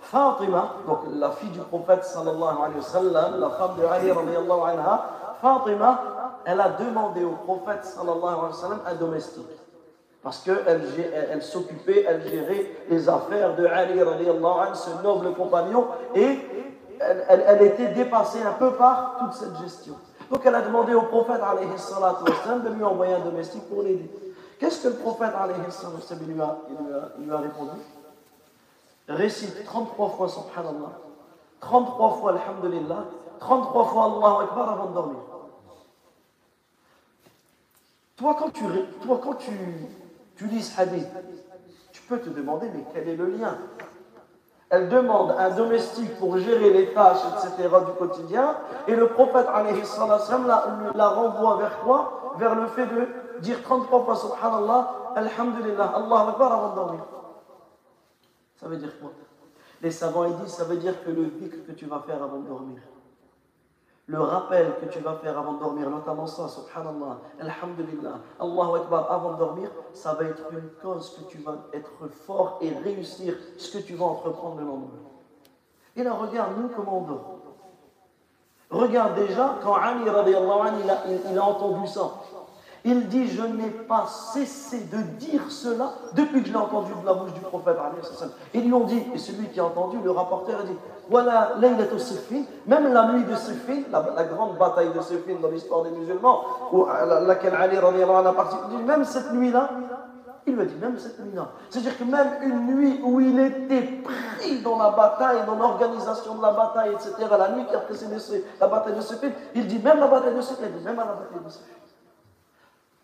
[0.00, 4.60] Fatima, donc la fille du prophète sallallahu alayhi wa sallam, la femme de Ali radiallahu
[4.60, 6.00] anha, Fatima,
[6.44, 9.46] elle a demandé au prophète sallallahu alayhi wa sallam un domestique.
[10.22, 15.34] Parce qu'elle elle, elle, s'occupait, elle gérait les affaires de Ali radiallahu anhu, ce noble
[15.34, 16.38] compagnon, et
[17.28, 19.94] elle, était dépassée un peu par toute cette gestion.
[20.30, 24.10] Donc elle a demandé au prophète de lui envoyer un domestique pour l'aider.
[24.58, 25.32] Qu'est-ce que le prophète
[26.26, 26.58] lui a,
[27.18, 27.80] lui a répondu?
[29.08, 30.98] Récite 33 fois Subhanallah,
[31.60, 33.04] 33 fois Alhamdulillah,
[33.38, 35.18] 33 fois Allahu Akbar avant de dormir.
[38.16, 39.52] Toi, quand tu,
[40.46, 41.06] lis ce hadith,
[41.92, 43.58] tu peux te demander, mais quel est le lien?
[44.70, 47.68] Elle demande un domestique pour gérer les tâches, etc.
[47.86, 48.56] du quotidien,
[48.88, 49.46] et le prophète
[50.46, 52.34] la, la renvoie vers quoi?
[52.38, 53.06] Vers le fait de
[53.40, 57.04] dire 33 fois Subhanallah, Alhamdulillah, Allah Akbar avant de dormir.
[58.56, 59.10] Ça veut dire quoi?
[59.82, 62.38] Les savants ils disent ça veut dire que le dhikr que tu vas faire avant
[62.38, 62.80] de dormir,
[64.08, 69.10] le rappel que tu vas faire avant de dormir, notamment ça, Subhanallah, Alhamdulillah, Allah Akbar
[69.10, 73.34] avant de dormir, ça va être une cause que tu vas être fort et réussir
[73.58, 75.02] ce que tu vas entreprendre le lendemain.
[75.96, 77.36] Et là, regarde, nous, comment on dort.
[78.70, 82.10] Regarde déjà, quand Ali, il a, il a entendu ça,
[82.86, 87.04] il dit, je n'ai pas cessé de dire cela depuis que je l'ai entendu de
[87.04, 87.76] la bouche du prophète.
[88.54, 90.76] Ils lui ont dit, et celui qui a entendu, le rapporteur, a dit,
[91.10, 96.42] voilà même la nuit de Siffin, la, grande bataille de Siffin dans l'histoire des musulmans,
[96.72, 96.86] où,
[97.26, 99.68] laquelle Ali a participé, même cette nuit-là,
[100.46, 101.48] il lui a dit, même cette nuit-là.
[101.70, 106.42] C'est-à-dire que même une nuit où il était pris dans la bataille, dans l'organisation de
[106.42, 108.14] la bataille, etc., la nuit qui a précédé
[108.60, 111.44] la bataille de Siffin, il dit même la bataille de Siffin, même à la bataille
[111.44, 111.75] de Siffin.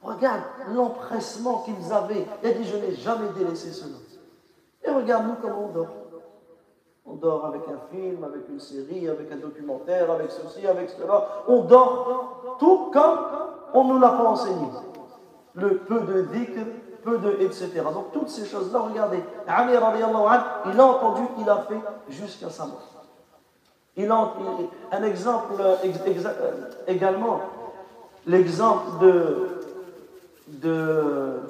[0.02, 0.42] Regarde
[0.74, 2.26] l'empressement qu'ils avaient.
[2.42, 3.96] Il a dit, je n'ai jamais délaissé cela.
[4.84, 5.94] Et regarde nous comment on dort.
[7.04, 11.44] On dort avec un film, avec une série, avec un documentaire, avec ceci, avec cela.
[11.48, 13.18] On dort tout comme
[13.74, 14.68] on ne nous l'a pas enseigné.
[15.54, 16.66] Le peu de dhikr,
[17.04, 17.70] peu de etc.
[17.92, 19.22] Donc toutes ces choses-là, regardez.
[19.46, 22.88] Il a entendu, il a fait jusqu'à sa mort.
[23.98, 25.54] Un exemple
[26.86, 27.40] également,
[28.26, 29.48] l'exemple de
[30.60, 31.40] de...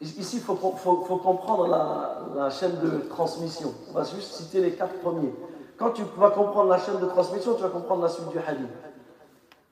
[0.00, 3.74] Ici, il faut, comprendre la, chaîne de transmission.
[3.90, 5.34] On va juste citer les quatre premiers.
[5.78, 8.68] Quand tu vas comprendre la chaîne de transmission, tu vas comprendre la suite du hadith.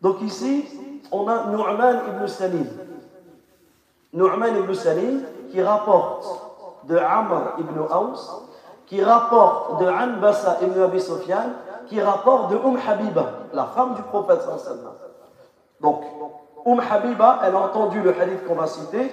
[0.02, 0.66] Donc ici,
[1.10, 2.66] on a Nu'man ibn Salim.
[4.12, 6.26] Nu'man ibn Salim qui rapporte
[6.84, 8.42] de Amr ibn Aus,
[8.86, 11.52] qui rapporte de Anbasa ibn Abi Sufyan,
[11.88, 15.07] qui rapporte de Umm Habiba, la femme du prophète sallallahu
[15.80, 16.02] Donc,
[16.66, 19.12] Umm Habiba, elle a entendu le hadith qu'on va citer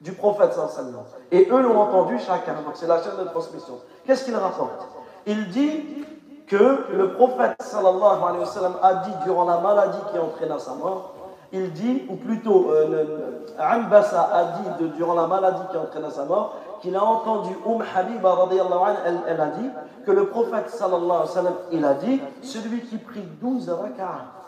[0.00, 2.54] du prophète sallallahu Et eux l'ont entendu chacun.
[2.64, 3.74] Donc c'est la chaîne de transmission.
[4.06, 4.88] Qu'est-ce qu'il rapporte
[5.26, 6.06] Il dit
[6.46, 10.74] que le prophète sallallahu alayhi wa sallam a dit durant la maladie qui entraîna sa
[10.74, 11.12] mort,
[11.52, 16.54] il dit, ou plutôt, euh, Ambassa a dit durant la maladie qui entraîna sa mort,
[16.80, 19.68] qu'il a entendu Umm Habiba anha, elle, elle, a dit
[20.06, 24.39] que le prophète sallallahu alayhi wa sallam, il a dit, celui qui prie 12 rak'ah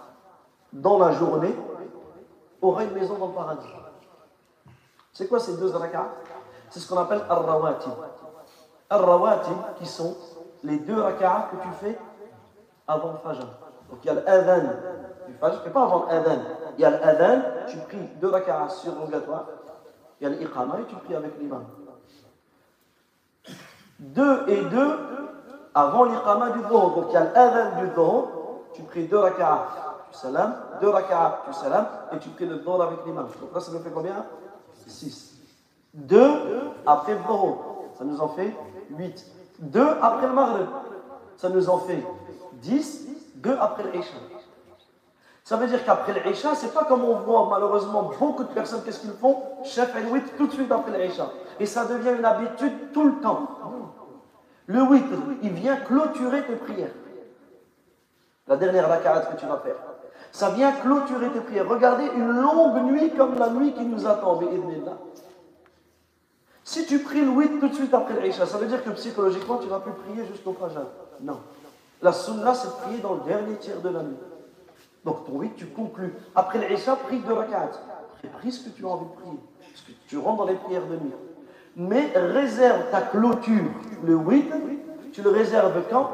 [0.73, 1.55] dans la journée,
[2.61, 3.68] aura une maison dans le paradis.
[5.12, 6.09] C'est quoi ces deux rak'ah
[6.70, 7.93] C'est ce qu'on appelle ar-rawatib.
[8.89, 10.16] Ar-rawatib, qui sont
[10.62, 11.99] les deux rak'ah que tu fais
[12.89, 13.47] avant le fajr.
[13.91, 14.68] Donc il y a l'adhan
[15.27, 16.41] du fajr, et pas avant l'adhan.
[16.79, 19.47] Il y a l'adhan, tu pries deux rak'ah surrogatoires.
[20.20, 21.64] Il y a l'iqama et tu pries avec l'imam.
[23.99, 24.99] Deux et deux
[25.75, 26.95] avant l'iqama du dhuhr.
[26.95, 28.29] Donc il y a l'adhan du dhuhr,
[28.73, 33.05] tu pries deux rak'ah salam, deux rak'at, tu salam, et tu pries le dhuhr avec
[33.07, 33.29] l'imam.
[33.41, 34.25] Donc là, ça me fait combien?
[34.87, 35.33] 6.
[35.95, 37.21] 2 après le
[37.99, 38.55] ça nous en fait
[38.91, 39.27] 8.
[39.59, 40.67] 2 après le Maghrib,
[41.37, 42.03] ça nous en fait
[42.55, 43.09] 10.
[43.37, 44.15] 2 après l'Isha.
[45.45, 49.01] Ça veut dire qu'après l'Isha, c'est pas comme on voit malheureusement beaucoup de personnes, qu'est-ce
[49.01, 49.43] qu'ils font?
[49.65, 51.29] Chef et 8 tout de suite après l'Isha.
[51.61, 53.49] Et ça devient une habitude tout le temps.
[54.67, 55.05] Le 8,
[55.43, 56.93] il vient clôturer tes prières.
[58.47, 59.77] La dernière raka'at que tu vas faire.
[60.33, 61.68] Ça vient clôturer tes prières.
[61.68, 64.41] Regardez une longue nuit comme la nuit qui nous attend.
[66.64, 69.59] Si tu pries le 8 tout de suite après l'Isha, ça veut dire que psychologiquement
[69.59, 70.87] tu vas plus prier jusqu'au Fajr.
[71.20, 71.39] Non.
[72.01, 74.16] La sunna, c'est de prier dans le dernier tiers de la nuit.
[75.05, 76.14] Donc ton 8, tu conclus.
[76.35, 77.70] Après l'Isha, prie deux rak'at.
[78.39, 79.39] Prie ce que tu as envie de prier.
[79.70, 81.12] Parce que tu rentres dans les prières de nuit.
[81.76, 83.70] Mais réserve ta clôture,
[84.03, 84.53] le 8,
[85.12, 86.11] tu le réserves quand?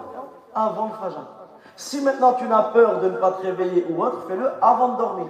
[0.55, 1.38] Avant le Fajr.
[1.79, 4.97] Si maintenant tu n'as peur de ne pas te réveiller ou autre, fais-le avant de
[4.97, 5.29] dormir.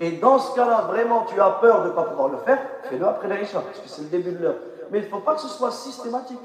[0.00, 3.06] Et dans ce cas-là, vraiment, tu as peur de ne pas pouvoir le faire, fais-le
[3.06, 4.56] après l'Aïcha, parce que c'est le début de l'heure.
[4.90, 6.40] Mais il ne faut pas que ce soit systématique.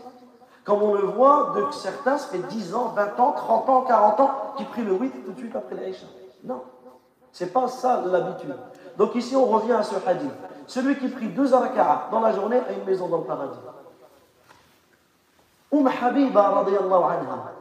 [0.63, 4.19] Comme on le voit de certains, ça fait 10 ans, 20 ans, 30 ans, 40
[4.19, 6.05] ans, qui prient le 8 tout de suite après l'Aïcha.
[6.43, 6.61] Non.
[7.31, 8.55] C'est pas ça l'habitude.
[8.95, 10.31] Donc ici, on revient à ce hadith.
[10.67, 13.57] Celui qui prie deux raka'a dans la journée a une maison dans le paradis.
[15.71, 17.53] Umm Habiba, anha,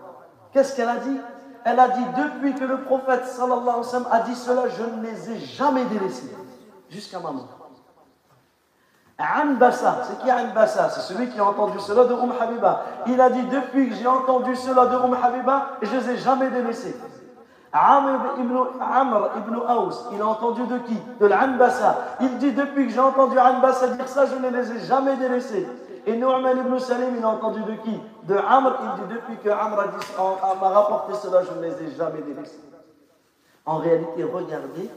[0.52, 1.18] qu'est-ce qu'elle a dit?
[1.64, 5.02] Elle a dit depuis que le prophète sallallahu alayhi sallam a dit cela, je ne
[5.02, 6.34] les ai jamais délaissés
[6.90, 7.48] jusqu'à ma mort.
[9.16, 10.90] C'est qui Anbasa?
[10.90, 12.82] C'est celui qui a entendu cela de Umm Habiba.
[13.06, 16.16] Il a dit depuis que j'ai entendu cela de Umm Habiba, je ne les ai
[16.18, 16.96] jamais délaissés.
[17.72, 20.96] Amr ibn, Aus, il a entendu de qui?
[21.20, 22.16] De l'Anbasa.
[22.20, 25.66] Il dit depuis que j'ai entendu Anbasa dire ça, je ne les ai jamais délaissés.
[26.06, 28.00] Et Nou'man ibn Salim, il a entendu de qui?
[28.24, 29.84] De Amr, il dit depuis que Amr
[30.60, 32.60] m'a rapporté cela, je ne les ai jamais délaissés.
[33.64, 34.90] En réalité, regardez,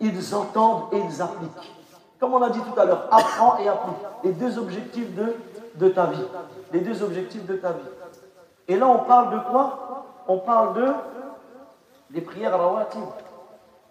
[0.00, 1.76] ils entendent et ils appliquent.
[2.18, 3.96] Comme on a dit tout à l'heure, apprends et applique.
[4.24, 5.36] Les deux objectifs de,
[5.76, 6.24] de ta vie.
[6.72, 7.88] Les deux objectifs de ta vie.
[8.66, 10.04] Et là, on parle de quoi?
[10.26, 10.92] On parle de
[12.10, 13.04] des prières rawatib,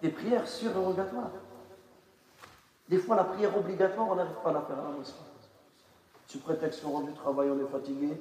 [0.02, 1.30] des prières surérogatoires.
[2.88, 5.29] Des fois, la prière obligatoire, on n'arrive pas à la faire à la mosquée.
[6.30, 8.12] Sous prétexte qu'on rentre du travail, on est fatigué,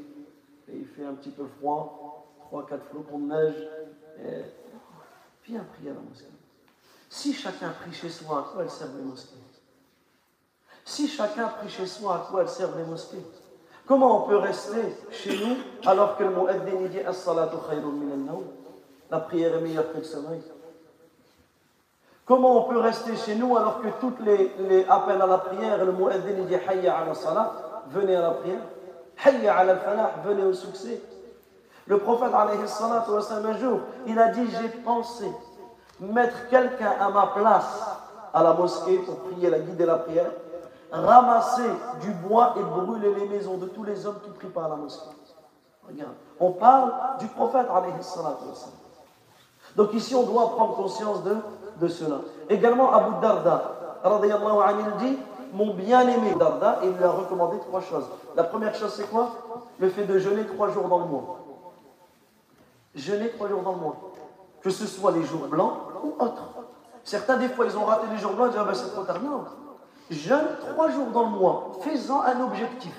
[0.67, 3.67] et il fait un petit peu froid, 3-4 flocons de neige,
[4.25, 4.45] et
[5.45, 6.25] viens prier à la mosquée.
[7.07, 9.35] Si chacun prie chez soi, à quoi elles servent les mosquées?
[10.85, 13.23] Si chacun prie chez soi, à quoi elles servent les mosquées?
[13.85, 14.81] Comment on peut rester
[15.11, 15.57] chez nous
[15.87, 16.47] alors que le mot
[16.87, 17.91] dit as-salatu khayrun
[19.11, 20.41] La prière est meilleure que le sommeil.
[22.25, 25.85] Comment on peut rester chez nous alors que toutes les, les appels à la prière,
[25.85, 28.61] le mot dit hayya ala salat venez à la prière.
[29.23, 31.01] Hayya al falah, venez au succès.
[31.87, 35.25] Le prophète, un jour, il a dit J'ai pensé
[35.99, 37.99] mettre quelqu'un à ma place
[38.33, 40.31] à la mosquée pour prier, la guider la prière,
[40.91, 41.69] ramasser
[42.01, 44.75] du bois et brûler les maisons de tous les hommes qui prient pas à la
[44.75, 45.09] mosquée.
[45.87, 47.65] Regarde, on parle du prophète.
[49.75, 52.17] Donc ici, on doit prendre conscience de, cela.
[52.49, 53.75] Également, Abu Darda,
[54.05, 55.17] il dit
[55.53, 58.05] mon bien-aimé Darda, et il lui a recommandé trois choses.
[58.35, 59.31] La première chose, c'est quoi?
[59.79, 61.39] Le fait de jeûner trois jours dans le mois.
[62.95, 63.95] Jeûner trois jours dans le mois.
[64.61, 65.73] Que ce soit les jours blancs
[66.03, 66.43] ou autres.
[67.03, 69.03] Certains, des fois, ils ont raté les jours blancs, ils disent, ah ben c'est trop
[69.03, 69.21] tard.
[69.21, 69.45] Non.
[70.09, 71.71] Jeûne trois jours dans le mois.
[71.81, 72.93] Fais-en un objectif.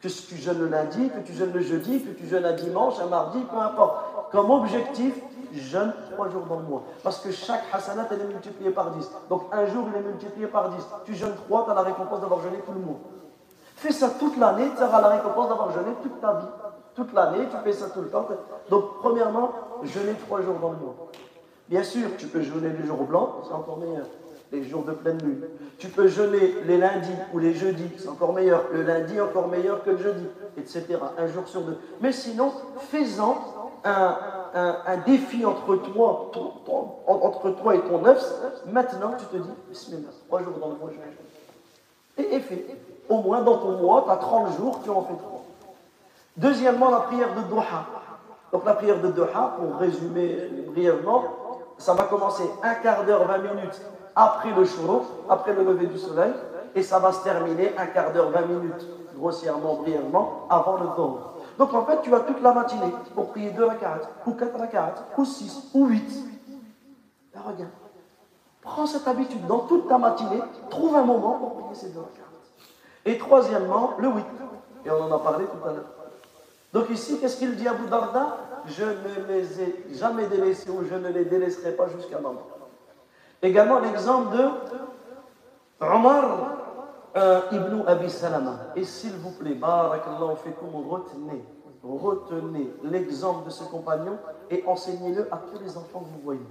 [0.00, 2.94] Que tu jeûnes le lundi, que tu jeûnes le jeudi, que tu jeûnes un dimanche,
[3.00, 4.32] un mardi, peu importe.
[4.32, 5.14] Comme objectif,
[5.54, 6.82] jeûne trois jours dans le mois.
[7.02, 9.10] Parce que chaque hasanat, elle est multipliée par 10.
[9.28, 10.76] Donc un jour, il est multiplié par 10.
[11.04, 12.98] Tu jeûnes trois, tu as la récompense d'avoir jeûné tout le mois.
[13.76, 16.46] Fais ça toute l'année, tu auras la récompense d'avoir jeûné toute ta vie.
[16.94, 18.28] Toute l'année, tu fais ça tout le temps.
[18.68, 19.50] Donc, premièrement,
[19.82, 20.94] jeûner trois jours dans le mois.
[21.68, 24.06] Bien sûr, tu peux jeûner les jours blancs, c'est encore meilleur.
[24.52, 25.44] Les jours de pleine lune.
[25.78, 28.64] Tu peux jeûner les lundis ou les jeudis, c'est encore meilleur.
[28.72, 30.26] Le lundi, encore meilleur que le jeudi,
[30.58, 30.84] etc.
[31.16, 31.78] Un jour sur deux.
[32.02, 32.52] Mais sinon,
[32.90, 36.30] fais-en un, défi entre toi,
[37.06, 38.22] entre toi et ton neuf,
[38.66, 42.66] maintenant tu te dis, Bismillah, trois jours dans le mois, je vais Et, et fait.
[43.08, 45.42] Au moins dans ton mois, tu as 30 jours, tu en fais trois.
[46.36, 47.86] Deuxièmement, la prière de Doha.
[48.52, 51.24] Donc la prière de Doha, pour résumer brièvement,
[51.78, 53.80] ça va commencer un quart d'heure, 20 minutes
[54.14, 56.32] après le shuruk, après le lever du soleil,
[56.74, 61.31] et ça va se terminer un quart d'heure, 20 minutes, grossièrement, brièvement, avant le Dhuhr.
[61.58, 64.94] Donc en fait, tu as toute la matinée pour prier deux rakats, ou quatre rakats,
[65.16, 66.10] ou six, ou huit.
[67.34, 67.70] Là, regarde.
[68.62, 72.22] Prends cette habitude dans toute ta matinée, trouve un moment pour prier ces deux rakats.
[73.04, 74.26] Et troisièmement, le huit.
[74.84, 75.90] Et on en a parlé tout à l'heure.
[76.72, 78.38] Donc ici, qu'est-ce qu'il dit à Abu Darda?
[78.66, 82.46] Je ne les ai jamais délaissés ou je ne les délaisserai pas jusqu'à ma mort.
[83.42, 84.48] Également l'exemple de
[85.80, 86.61] Omar
[87.16, 88.56] euh, Ibn Abi Salama.
[88.76, 91.44] Et s'il vous plaît, barakallahu fikum, retenez,
[91.82, 94.18] retenez l'exemple de ce compagnon
[94.50, 96.46] et enseignez-le à tous les enfants que vous voyez.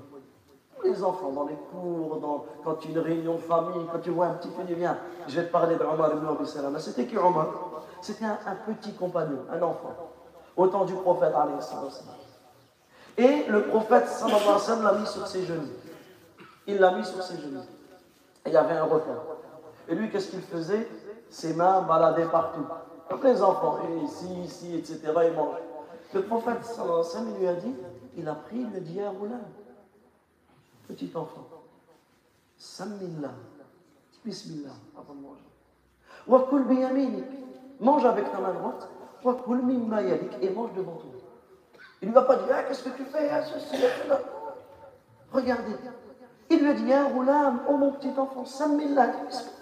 [0.78, 4.28] Tous les enfants, dans les cours, dans, quand une réunion de famille, quand tu vois
[4.28, 4.97] un petit bien.
[5.28, 6.80] Je vais te parler d'Omar ibn Abi Salama.
[6.80, 7.47] C'était qui Omar?
[8.01, 9.95] C'était un, petit compagnon, un enfant,
[10.57, 11.34] au temps du prophète.
[13.18, 15.70] Et le prophète sallallahu l'a mis sur ses genoux.
[16.66, 17.62] Il l'a mis sur ses genoux.
[18.45, 19.30] Et il y avait un repas.
[19.91, 20.87] Et lui, qu'est-ce qu'il faisait?
[21.29, 22.65] Ses mains baladaient partout.
[23.09, 24.99] Comme les enfants, et ici, ici, etc.
[25.27, 25.57] Il mange.
[26.13, 27.75] Le prophète sallallahu lui a dit,
[28.17, 28.99] il a pris, il lui a dit,
[30.87, 31.47] petit enfant,
[32.57, 33.31] Sammillah,
[34.23, 35.43] Bismillah, avant de manger.
[36.27, 37.25] Wakul biyaminik,
[37.79, 38.89] mange avec ta main droite,
[39.23, 41.11] Wakul mimma et mange devant toi.
[42.01, 44.21] Il ne lui a pas dit, ah, qu'est-ce que tu fais, ah, cela.
[45.31, 45.75] Regardez.
[46.49, 49.61] Il lui a dit, ah, Roulam, oh mon petit enfant, Sammillah, Bismillah.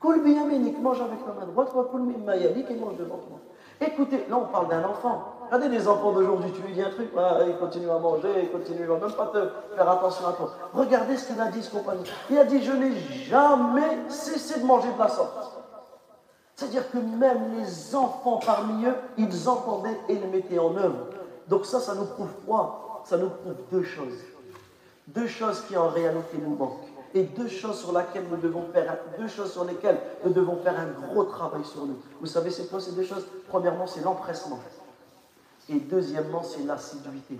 [0.00, 3.38] Kul biyaminik, mange avec ta main droite, Wakul mimma yalik, et mange devant toi.
[3.80, 5.32] Écoutez, là on parle d'un enfant.
[5.46, 8.50] Regardez les enfants d'aujourd'hui, tu lui dis un truc, ah, il continue à manger, il
[8.50, 10.50] continue, va même pas te faire attention à toi.
[10.74, 12.02] Regardez ce qu'il a dit, ce compagnon.
[12.30, 12.96] Il a dit, je n'ai
[13.28, 15.56] jamais cessé de manger de la sorte.
[16.56, 21.06] C'est-à-dire que même les enfants parmi eux, ils entendaient et les mettaient en œuvre.
[21.48, 23.02] Donc ça, ça nous prouve quoi?
[23.04, 24.18] Ça nous prouve deux choses.
[25.06, 26.85] Deux choses qui en réalité nous manquent.
[27.16, 30.74] Et deux choses sur lesquelles nous devons faire, deux choses sur lesquelles nous devons faire
[30.78, 31.96] un gros travail sur nous.
[32.20, 33.26] Vous savez, c'est quoi ces deux choses?
[33.48, 34.58] Premièrement, c'est l'empressement.
[35.70, 37.38] Et deuxièmement, c'est l'assiduité.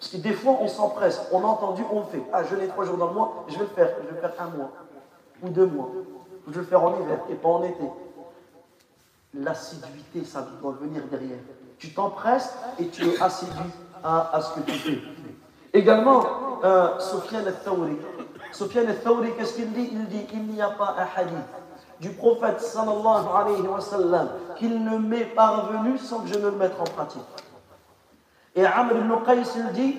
[0.00, 2.24] Parce que des fois, on s'empresse, on a entendu, on fait.
[2.32, 3.88] Ah, je l'ai trois jours dans le mois, je vais le faire.
[4.02, 4.72] Je vais le faire un mois,
[5.44, 5.88] ou deux mois.
[6.48, 7.84] Je vais le faire en hiver et pas en été.
[9.32, 11.38] L'assiduité, ça doit venir derrière.
[11.78, 13.52] Tu t'empresses et tu es assidu
[14.02, 14.98] à, ce que tu fais.
[15.72, 16.24] Également,
[16.64, 17.96] euh, Sofiane al-Thawri.
[18.52, 19.88] Sofiane al-Thawri, qu'est-ce qu'il dit?
[19.92, 21.36] Il dit il n'y a pas un hadith
[22.00, 26.52] du prophète sallallahu alayhi wa sallam qu'il ne m'est parvenu sans que je ne le
[26.52, 27.22] mette en pratique.
[28.54, 29.98] Et Amr ibn Qais il dit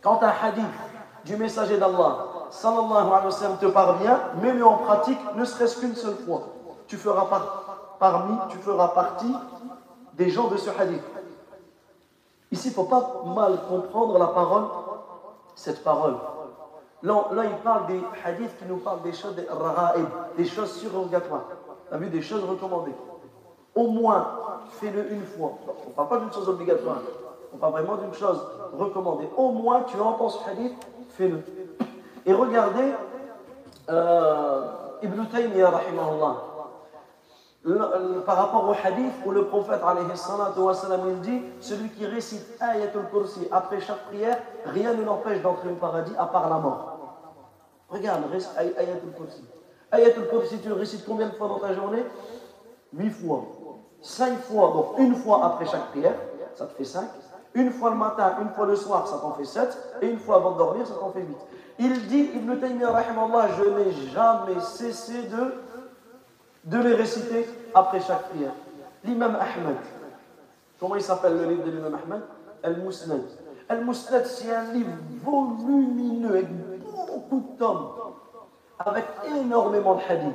[0.00, 0.64] quand un hadith
[1.24, 2.16] du messager d'Allah
[2.50, 6.42] sallallahu alayhi wa sallam te parvient, mets-le en pratique ne serait-ce qu'une seule fois.
[6.86, 9.34] Tu feras par, parmi, tu feras partie
[10.14, 11.02] des gens de ce hadith.
[12.52, 14.66] Ici, il ne faut pas mal comprendre la parole,
[15.56, 16.16] cette parole.
[17.02, 19.46] Là, il parle des hadiths qui nous parlent des choses des
[20.36, 21.44] des choses surrogatoires.
[21.88, 22.94] Tu as vu des choses recommandées.
[23.74, 24.26] Au moins,
[24.80, 25.52] fais-le une fois.
[25.84, 26.98] On ne parle pas d'une chose obligatoire.
[27.52, 28.40] On parle vraiment d'une chose
[28.76, 29.28] recommandée.
[29.36, 30.74] Au moins, tu entends ce hadith,
[31.10, 31.42] fais-le.
[32.24, 32.92] Et regardez
[33.90, 34.62] euh,
[35.02, 36.36] Ibn Taymiyyah, rahimahullah,
[38.24, 39.80] par rapport au hadith où le prophète
[41.08, 45.74] il dit celui qui récite Ayatul Kursi après chaque prière, rien ne l'empêche d'entrer au
[45.74, 46.96] paradis à part la mort.
[47.88, 48.22] Regarde,
[48.56, 49.44] Ayatul Kursi.
[49.90, 52.04] Ayatul Kursi, tu le récites combien de fois dans ta journée?
[52.92, 53.42] Huit fois.
[54.00, 56.14] Cinq fois, donc une fois après chaque prière,
[56.54, 57.08] ça te fait cinq.
[57.54, 59.76] Une fois le matin, une fois le soir, ça t'en fait sept.
[60.02, 61.38] Et une fois avant de dormir, ça t'en fait huit.
[61.78, 63.02] Il dit, Ibn Taymiyyah,
[63.58, 65.54] je n'ai jamais cessé de
[66.66, 68.52] de les réciter après chaque prière.
[69.04, 69.76] L'imam Ahmed,
[70.80, 72.22] comment il s'appelle le livre de l'imam Ahmed
[72.62, 73.22] Al-Musnad.
[73.68, 74.90] Al-Musnad, c'est un livre
[75.24, 77.88] volumineux avec beaucoup de tomes,
[78.80, 79.04] avec
[79.36, 80.34] énormément de hadiths.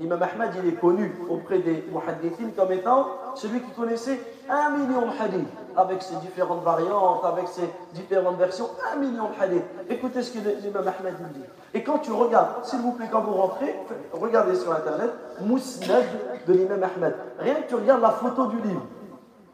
[0.00, 5.02] L'imam Ahmed, il est connu auprès des muhaddithines comme étant celui qui connaissait un million
[5.02, 9.64] de hadiths, avec ses différentes variantes, avec ses différentes versions, un million de hadiths.
[9.88, 11.40] Écoutez ce que l'imam Ahmed dit.
[11.74, 13.74] Et quand tu regardes, s'il vous plaît, quand vous rentrez,
[14.12, 15.10] regardez sur Internet,
[15.40, 16.04] Mousnad
[16.46, 17.14] de l'imam Ahmed.
[17.38, 18.82] Rien que tu regardes la photo du livre.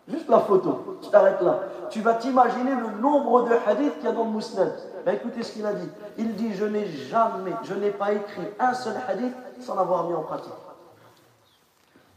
[0.06, 1.60] Juste la photo, tu t'arrêtes là.
[1.88, 4.24] Tu vas t'imaginer le nombre de hadiths qu'il y a dans.
[5.04, 5.88] Ben, écoutez ce qu'il a dit.
[6.18, 10.14] Il dit Je n'ai jamais, je n'ai pas écrit un seul hadith sans l'avoir mis
[10.14, 10.52] en pratique.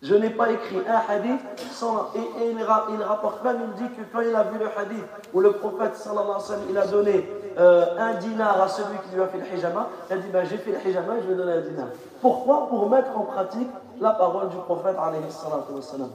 [0.02, 1.42] Je n'ai pas écrit un hadith
[1.72, 2.12] sans.
[2.16, 2.64] Et, il,
[3.04, 5.04] rapporte même, il dit que quand il a vu le hadith
[5.34, 8.98] où le prophète sallallahu alayhi wa sallam, il a donné euh, un dinar à celui
[9.00, 11.28] qui lui a fait le hijama, il a dit ben, J'ai fait le hijama, je
[11.28, 11.88] vais donner un dinar.
[12.22, 12.68] Pourquoi?
[12.68, 13.70] Pour mettre en pratique
[14.00, 16.12] la parole du prophète alayhi wa sallam.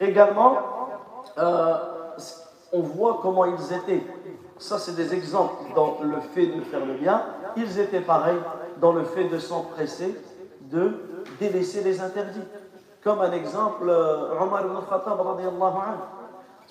[0.00, 0.56] Également,
[1.36, 1.74] euh,
[2.72, 4.02] on voit comment ils étaient.
[4.58, 7.24] Ça, c'est des exemples dans le fait de faire le bien.
[7.56, 8.40] Ils étaient pareils
[8.80, 10.18] dans le fait de s'empresser
[10.70, 10.94] de
[11.38, 12.44] délaisser les interdits.
[13.02, 15.18] Comme un exemple, euh, Omar ibn Khattab,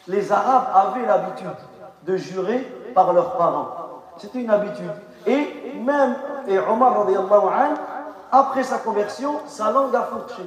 [0.07, 1.47] les Arabes avaient l'habitude
[2.05, 2.59] de jurer
[2.93, 3.69] par leurs parents.
[4.17, 4.91] C'était une habitude.
[5.25, 6.15] Et même
[6.47, 7.05] et Omar,
[8.31, 10.43] après sa conversion, sa langue a fourché.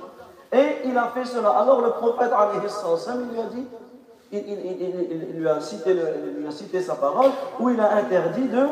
[0.53, 1.51] Et il a fait cela.
[1.51, 3.67] Alors le prophète, il lui a dit,
[4.31, 8.69] il, lui a cité lui a cité sa parole, où il a interdit de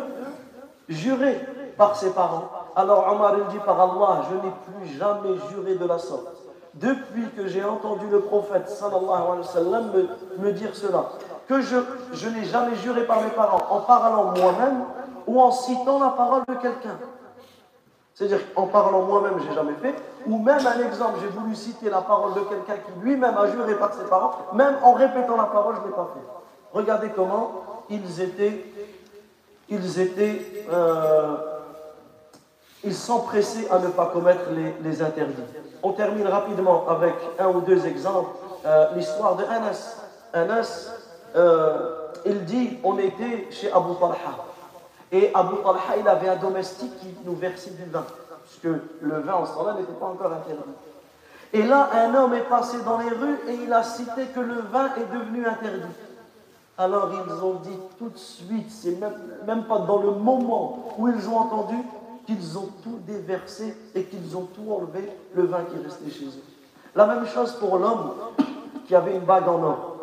[0.88, 1.40] jurer
[1.76, 2.48] par ses parents.
[2.76, 6.39] Alors Omar il dit par Allah, je n'ai plus jamais juré de la sorte.
[6.74, 9.38] Depuis que j'ai entendu le prophète sallallahu
[10.38, 11.10] me, dire cela,
[11.48, 11.76] que je,
[12.12, 14.84] je n'ai jamais juré par mes parents en parlant moi-même
[15.26, 16.96] ou en citant la parole de quelqu'un.
[18.14, 19.94] C'est-à-dire qu'en parlant moi-même, j'ai jamais fait,
[20.26, 23.74] ou même un exemple, j'ai voulu citer la parole de quelqu'un qui lui-même a juré
[23.76, 26.26] par ses parents, même en répétant la parole, je ne l'ai pas fait.
[26.72, 27.52] Regardez comment
[27.88, 28.64] ils étaient,
[29.68, 31.36] ils étaient, euh,
[32.84, 34.44] ils s'empressaient à ne pas commettre
[34.82, 35.42] les, interdits.
[35.82, 38.30] On termine rapidement avec un ou deux exemples.
[38.64, 39.96] Euh, l'histoire de Anas.
[40.32, 40.90] Anas,
[41.36, 44.16] euh, il dit, on était chez Abu Talha.
[45.12, 48.04] Et Abu Talha, il avait un domestique qui nous versait du vin,
[48.44, 50.62] puisque le vin en ce temps-là n'était pas encore interdit.
[51.52, 54.60] Et là, un homme est passé dans les rues et il a cité que le
[54.72, 55.94] vin est devenu interdit.
[56.78, 58.96] Alors ils ont dit tout de suite, c'est
[59.46, 61.76] même pas dans le moment où ils ont entendu,
[62.30, 66.44] qu'ils ont tout déversé et qu'ils ont tout enlevé, le vin qui restait chez eux.
[66.94, 68.12] La même chose pour l'homme
[68.86, 69.96] qui avait une bague en or.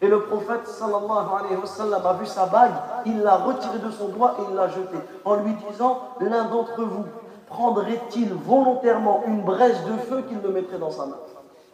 [0.00, 2.72] Et le prophète sallallahu alayhi wa sallam a vu sa bague,
[3.04, 4.96] il l'a retirée de son doigt et il l'a jetée,
[5.26, 7.04] en lui disant L'un d'entre vous
[7.46, 11.18] prendrait-il volontairement une braise de feu qu'il le mettrait dans sa main?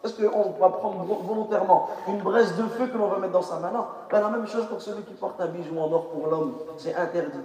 [0.03, 3.59] Est-ce qu'on va prendre volontairement une braise de feu que l'on va mettre dans sa
[3.59, 3.71] main?
[3.71, 3.85] Non.
[4.11, 6.93] Ben, la même chose pour celui qui porte un bijou en or pour l'homme, c'est
[6.93, 7.39] interdit.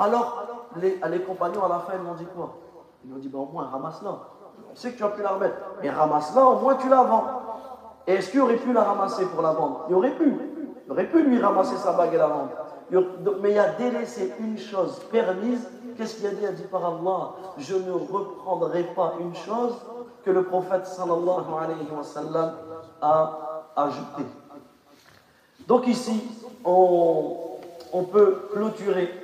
[0.00, 0.44] Alors,
[0.76, 2.56] les, compagnons à la fin, ils m'ont dit quoi?
[3.04, 4.18] Ils m'ont dit ben, Au moins, ramasse-la.
[4.72, 7.24] On sait que tu as pu la remettre, mais ramasse-la, au moins tu la vends.
[8.06, 9.84] Est-ce qu'il aurait pu la ramasser pour la vendre?
[9.90, 10.34] Il aurait pu.
[10.86, 12.50] Il aurait pu lui ramasser sa bague et la vendre.
[13.42, 15.68] Mais il a délaissé une chose permise.
[15.96, 16.38] Qu'est-ce qu'il a dit?
[16.40, 19.74] Il a dit par Allah Je ne reprendrai pas une chose
[20.24, 22.52] que le prophète sallallahu alayhi wa sallam
[23.02, 24.26] a ajoutée.
[25.68, 26.24] Donc ici,
[26.64, 29.19] on peut clôturer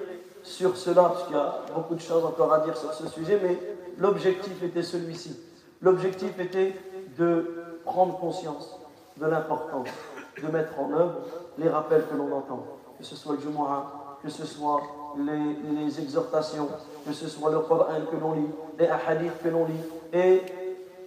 [0.47, 3.39] sur cela, parce qu'il y a beaucoup de choses encore à dire sur ce sujet,
[3.43, 3.59] mais
[3.99, 5.37] l'objectif était celui-ci.
[5.83, 6.75] L'objectif était
[7.19, 8.79] de prendre conscience
[9.21, 9.89] de l'importance
[10.41, 11.15] de mettre en œuvre
[11.59, 12.65] les rappels que l'on entend,
[12.99, 14.83] que ce soit le Jumu'ah, que ce soit
[15.19, 16.69] les, exhortations,
[17.05, 18.49] que ce soit le Coran que l'on lit,
[18.79, 19.73] les hadiths que l'on lit.
[20.13, 20.43] Et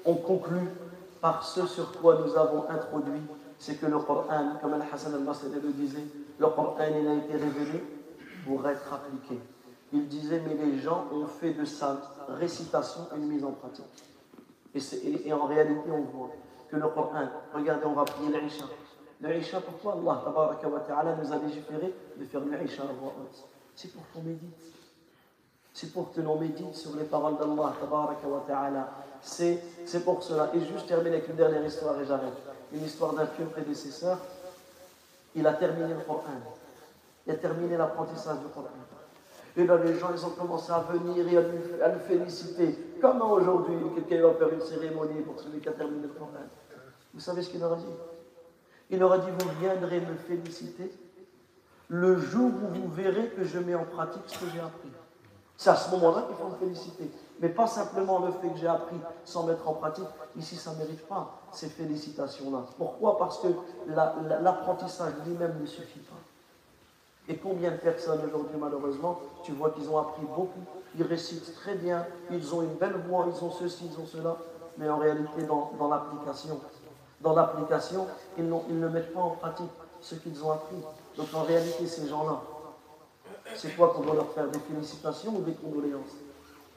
[0.06, 0.68] on conclut
[1.22, 3.22] par ce sur quoi nous avons introduit,
[3.58, 6.04] c'est que le Coran, comme Al-Hassan al-Basri le disait,
[6.40, 7.84] le Coran il a été révélé
[8.66, 9.40] être appliqué.
[9.92, 13.86] Il disait, mais les gens ont fait de sa récitation une mise en pratique.
[14.76, 16.32] Et, en réalité, on voit
[16.70, 17.28] que le Coran.
[17.54, 18.66] Regardez, on va prier l'Aïcha.
[19.22, 23.14] L'Aïcha, pourquoi Allah nous a légiféré de faire l'Aïcha à voix
[23.76, 24.56] C'est pour qu'on médite.
[25.74, 27.74] C'est pour que l'on médite sur les paroles d'Allah.
[29.22, 30.52] C'est pour cela.
[30.54, 32.34] Et juste terminer avec une dernière histoire et j'arrête.
[32.72, 34.20] Une histoire d'un pieux prédécesseur.
[35.36, 36.24] Il a terminé le Coran.
[37.30, 38.70] A terminé l'apprentissage du Coran.
[39.56, 41.38] Et là, les gens, ils ont commencé à venir et
[41.84, 42.96] à, le féliciter.
[43.02, 46.30] Comment aujourd'hui, quelqu'un va faire une cérémonie pour celui qui a terminé le Coran
[47.14, 47.86] vous savez ce qu'il leur a dit?
[48.90, 50.92] Il leur a dit, vous viendrez me féliciter
[51.88, 54.90] le jour où vous verrez que je mets en pratique ce que j'ai appris.
[55.58, 57.12] C'est à ce moment-là qu'il faut me féliciter.
[57.42, 58.96] Mais pas simplement le fait que j'ai appris
[59.26, 60.06] sans mettre en pratique.
[60.38, 62.66] Ici, ça ne mérite pas ces félicitations-là.
[62.78, 63.18] Pourquoi?
[63.18, 63.48] Parce que
[63.88, 66.16] l'apprentissage lui-même ne suffit pas.
[67.30, 70.62] Et combien de personnes aujourd'hui, malheureusement, tu vois qu'ils ont appris beaucoup,
[70.98, 74.36] ils récitent très bien, ils ont une belle voix, ils ont ceci, ils ont cela,
[74.80, 76.60] mais en réalité, dans l'application,
[77.22, 78.08] dans l'application,
[78.38, 79.70] ils, ils, ne mettent pas en pratique
[80.02, 80.78] ce qu'ils ont appris.
[81.18, 82.42] Donc en réalité, ces gens-là,
[83.56, 84.48] c'est quoi qu'on doit leur faire?
[84.48, 86.16] Des félicitations ou des condoléances?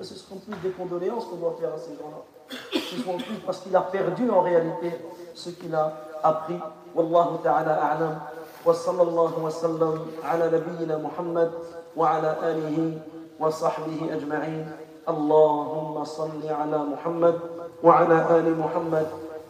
[0.00, 2.50] Ce seront plus des condoléances qu'on doit faire à ces gens-là.
[2.72, 4.90] Ce seront plus parce qu'il a perdu en réalité
[5.34, 6.58] ce qu'il a appris.
[6.94, 8.20] Wallahu ta'ala a'lam.
[8.66, 11.50] وصلى الله وسلم على نبينا محمد
[11.96, 12.98] وعلى آله
[13.40, 14.66] وصحبه أجمعين.
[15.08, 17.36] اللهم صل على محمد
[17.82, 19.06] وعلى آل محمد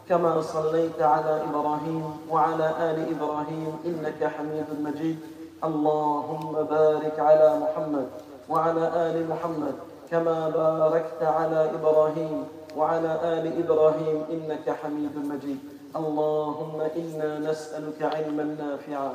[0.08, 5.18] كما صليت على إبراهيم وعلى آل إبراهيم إنك حميد مجيد.
[5.64, 8.08] اللهم بارك على محمد
[8.48, 9.74] وعلى آل محمد
[10.10, 12.44] كما باركت على إبراهيم
[12.76, 15.60] وعلى آل إبراهيم إنك حميد مجيد.
[15.96, 19.12] اللهم إنا نسألك علما نافعا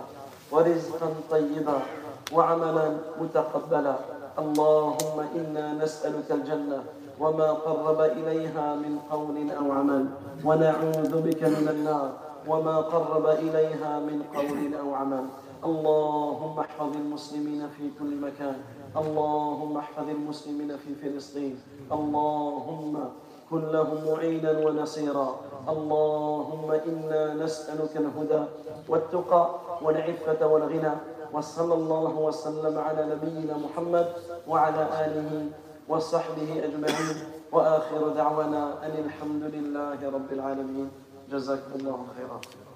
[0.51, 1.79] ورزقا طيبا
[2.33, 2.87] وعملا
[3.21, 3.95] متقبلا.
[4.37, 6.83] اللهم إنا نسألك الجنة
[7.19, 10.05] وما قرب إليها من قول أو عمل
[10.45, 12.09] ونعوذ بك من النار
[12.47, 15.25] وما قرب إليها من قول أو عمل.
[15.65, 18.57] اللهم احفظ المسلمين في كل مكان.
[18.93, 21.57] اللهم احفظ المسلمين في فلسطين.
[21.91, 22.93] اللهم
[23.51, 25.39] كن لهم معينا ونصيرا.
[25.69, 28.43] اللهم إنا نسألك الهدى
[28.89, 29.43] والتقى
[29.81, 30.93] والعفة والغنى
[31.33, 34.07] وصلى الله وسلم على نبينا محمد
[34.47, 35.31] وعلى آله
[35.89, 37.17] وصحبه أجمعين.
[37.51, 40.91] وآخر دعوانا أن الحمد لله رب العالمين.
[41.31, 42.66] جزاكم الله خيرا.